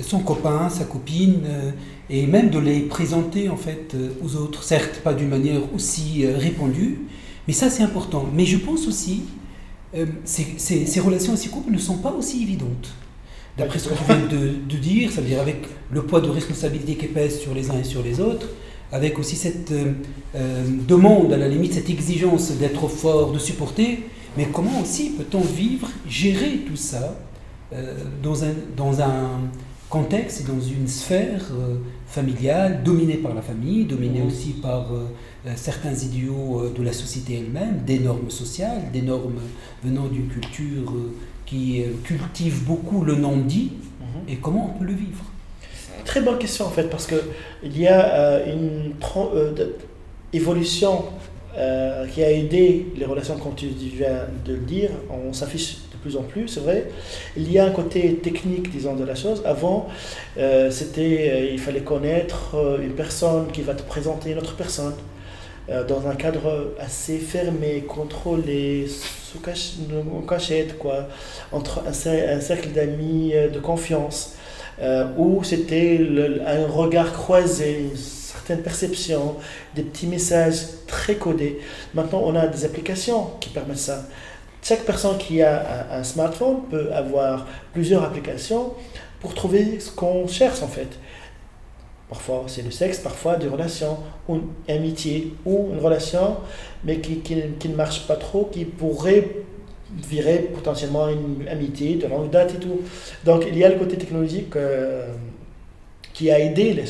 [0.01, 1.71] son copain, sa copine, euh,
[2.09, 4.63] et même de les présenter en fait euh, aux autres.
[4.63, 6.99] Certes, pas d'une manière aussi répandue,
[7.47, 8.25] mais ça c'est important.
[8.33, 9.23] Mais je pense aussi,
[10.25, 12.93] ces, ces, relations et ces couples ne sont pas aussi évidentes.
[13.57, 16.29] D'après ce que tu viens de, de dire, ça veut dire avec le poids de
[16.29, 18.47] responsabilité qui pèse sur les uns et sur les autres,
[18.91, 19.73] avec aussi cette
[20.87, 24.03] demande, à la limite, cette exigence d'être fort, de supporter,
[24.37, 27.15] mais comment aussi peut-on vivre, gérer tout ça
[27.73, 29.41] euh, dans, un, dans un
[29.89, 34.27] contexte dans une sphère euh, familiale dominée par la famille, dominée mmh.
[34.27, 35.07] aussi par euh,
[35.55, 39.39] certains idéaux de la société elle-même, des normes sociales, des normes
[39.83, 40.93] venant d'une culture
[41.45, 44.03] qui cultive beaucoup le non-dit, mmh.
[44.29, 45.23] et comment on peut le vivre?
[46.05, 48.93] Très bonne question en fait, parce qu'il y a une
[50.31, 51.05] évolution
[51.57, 54.91] euh, qui a aidé les relations, comme tu viens de le dire.
[55.09, 56.85] On s'affiche de plus en plus, c'est vrai.
[57.35, 59.41] Il y a un côté technique, disons, de la chose.
[59.43, 59.87] Avant,
[60.37, 64.93] euh, c'était, euh, il fallait connaître une personne qui va te présenter une autre personne
[65.89, 69.39] dans un cadre assez fermé, contrôlé, sous
[70.25, 71.09] cachette, quoi,
[71.51, 74.37] entre un, un cercle d'amis de confiance,
[75.17, 75.99] où c'était
[76.45, 77.87] un regard croisé,
[78.47, 79.35] certaines perceptions,
[79.75, 81.59] des petits messages très codés.
[81.93, 84.05] Maintenant, on a des applications qui permettent ça.
[84.63, 88.73] Chaque personne qui a un, smartphone peut avoir plusieurs applications
[89.19, 90.87] pour trouver ce qu'on cherche en fait.
[92.09, 93.97] Parfois c'est le sexe, parfois des relations,
[94.29, 96.37] ou une amitié, ou une relation,
[96.85, 99.27] mais qui, qui, ne marche pas trop, qui pourrait
[100.09, 102.81] virer potentiellement une amitié de longue date et tout.
[103.25, 105.07] Donc il y a le côté technologique euh,
[106.13, 106.85] qui a aidé, les,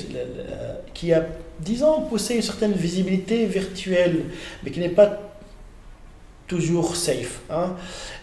[0.93, 1.25] qui a,
[1.59, 4.25] disons, poussé une certaine visibilité virtuelle,
[4.63, 5.19] mais qui n'est pas
[6.47, 7.41] toujours safe.
[7.49, 7.75] Hein.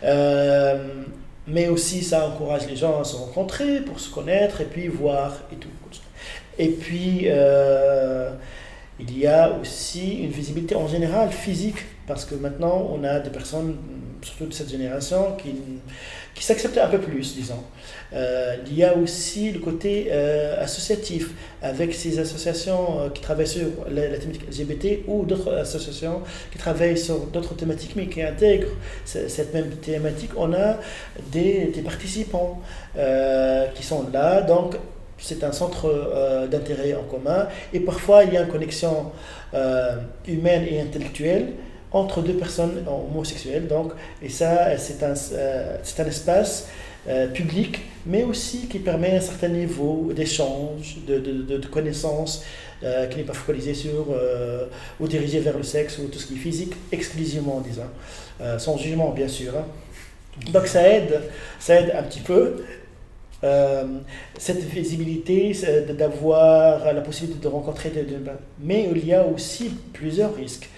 [0.03, 1.05] Euh,
[1.47, 5.43] mais aussi ça encourage les gens à se rencontrer pour se connaître et puis voir
[5.53, 5.69] et tout.
[6.59, 8.31] Et puis euh,
[8.99, 13.31] il y a aussi une visibilité en général physique parce que maintenant on a des
[13.31, 13.77] personnes,
[14.23, 15.55] surtout de cette génération, qui,
[16.35, 17.63] qui s'acceptent un peu plus, disons.
[18.13, 21.31] Euh, il y a aussi le côté euh, associatif
[21.63, 26.23] avec ces associations euh, qui travaillent sur la, thématique LGBT ou d'autres associations
[26.53, 28.69] qui travaillent sur d'autres thématiques mais qui intègrent
[29.05, 30.31] cette même thématique.
[30.37, 30.79] On a
[31.33, 32.61] des, participants
[33.75, 34.77] qui sont là, donc
[35.19, 39.13] c'est un centre d'intérêt en commun et parfois il y a une connexion
[40.27, 41.53] humaine et intellectuelle
[41.95, 43.67] entre deux personnes homosexuelles.
[43.69, 46.69] Donc, et ça, c'est un, euh, un espace
[47.09, 52.45] euh, public, mais aussi qui permet un certain niveau d'échange, de, de, de, connaissances,
[52.83, 54.09] euh, qui n'est pas focalisé sur
[55.01, 59.11] ou dirigé vers le sexe ou tout ce qui est physique exclusivement, disons, sans jugement
[59.11, 59.53] bien sûr.
[59.57, 59.65] Hein.
[60.53, 61.21] Donc ça aide,
[61.61, 62.57] ça aide un petit peu.
[63.45, 63.85] Euh,
[64.39, 65.53] cette visibilité,
[65.91, 68.07] d'avoir la possibilité de rencontrer des...
[68.59, 70.71] Mais il y a aussi plusieurs risques.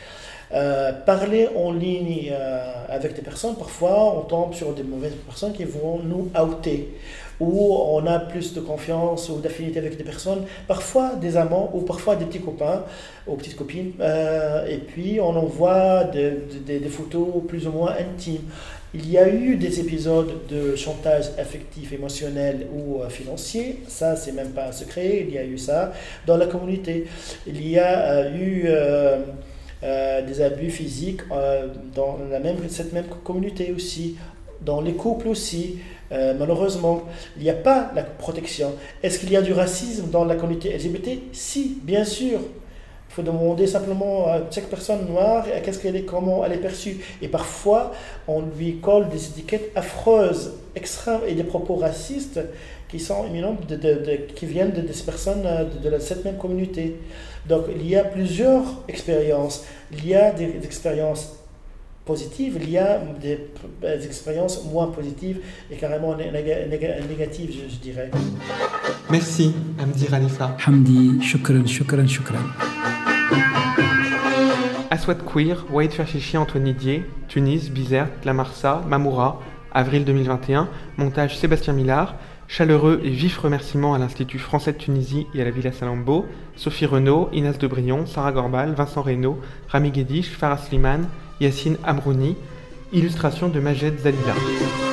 [0.52, 5.52] Euh, parler en ligne euh, avec des personnes, parfois on tombe sur des mauvaises personnes
[5.52, 6.94] qui vont nous outer,
[7.40, 11.80] ou on a plus de confiance ou d'affinité avec des personnes, parfois des amants ou
[11.80, 12.84] parfois des petits copains
[13.26, 18.42] ou petites copines, euh, et puis on envoie des, photos plus ou moins intimes.
[18.94, 24.50] Il y a eu des épisodes de chantage affectif, émotionnel ou financier, ça c'est même
[24.50, 25.92] pas un secret, il y a eu ça
[26.24, 27.08] dans la communauté.
[27.48, 28.68] Il y a eu
[29.82, 34.16] euh, des abus physiques euh, dans la même, cette même communauté aussi,
[34.62, 35.78] dans les couples aussi.
[36.12, 37.02] Euh, malheureusement,
[37.36, 38.72] il n'y a pas la protection.
[39.02, 42.40] Est-ce qu'il y a du racisme dans la communauté LGBT Si, bien sûr.
[43.08, 46.98] Il faut demander simplement à chaque personne noire qu'est-ce qu'elle comment elle est perçue.
[47.22, 47.92] Et parfois,
[48.28, 52.40] on lui colle des étiquettes affreuses, extrêmes et des propos racistes
[52.88, 55.46] qui sont éminents, de, de, qui viennent de, ces personnes
[55.82, 56.96] de, cette même communauté.
[57.48, 59.64] Donc, il y a plusieurs expériences.
[59.92, 61.36] Il y a des, des expériences
[62.04, 63.38] positives, il y a des,
[63.80, 65.40] des, expériences moins positives
[65.70, 68.10] et carrément négatives, je, je dirais.
[69.10, 70.56] Merci, Hamdi Khalifa.
[70.66, 72.44] Hamdi, shukran, shukran, shukran.
[74.90, 79.40] Aswad Queer, Wade Ferchichi, Antoine Didier, Tunis, Bizerte, La Marsa, Mamoura,
[79.72, 82.14] avril 2021, montage Sébastien Millard,
[82.48, 86.26] chaleureux et vifs remerciements à l'Institut français de Tunisie et à la Villa Salambo,
[86.56, 89.38] Sophie Renaud, Inès Debrion, Sarah Gorbal, Vincent Reynaud,
[89.68, 91.08] Rami Guédiche, Farah Slimane,
[91.40, 92.36] Yacine Amrouni,
[92.92, 94.85] illustration de Majed Zalila.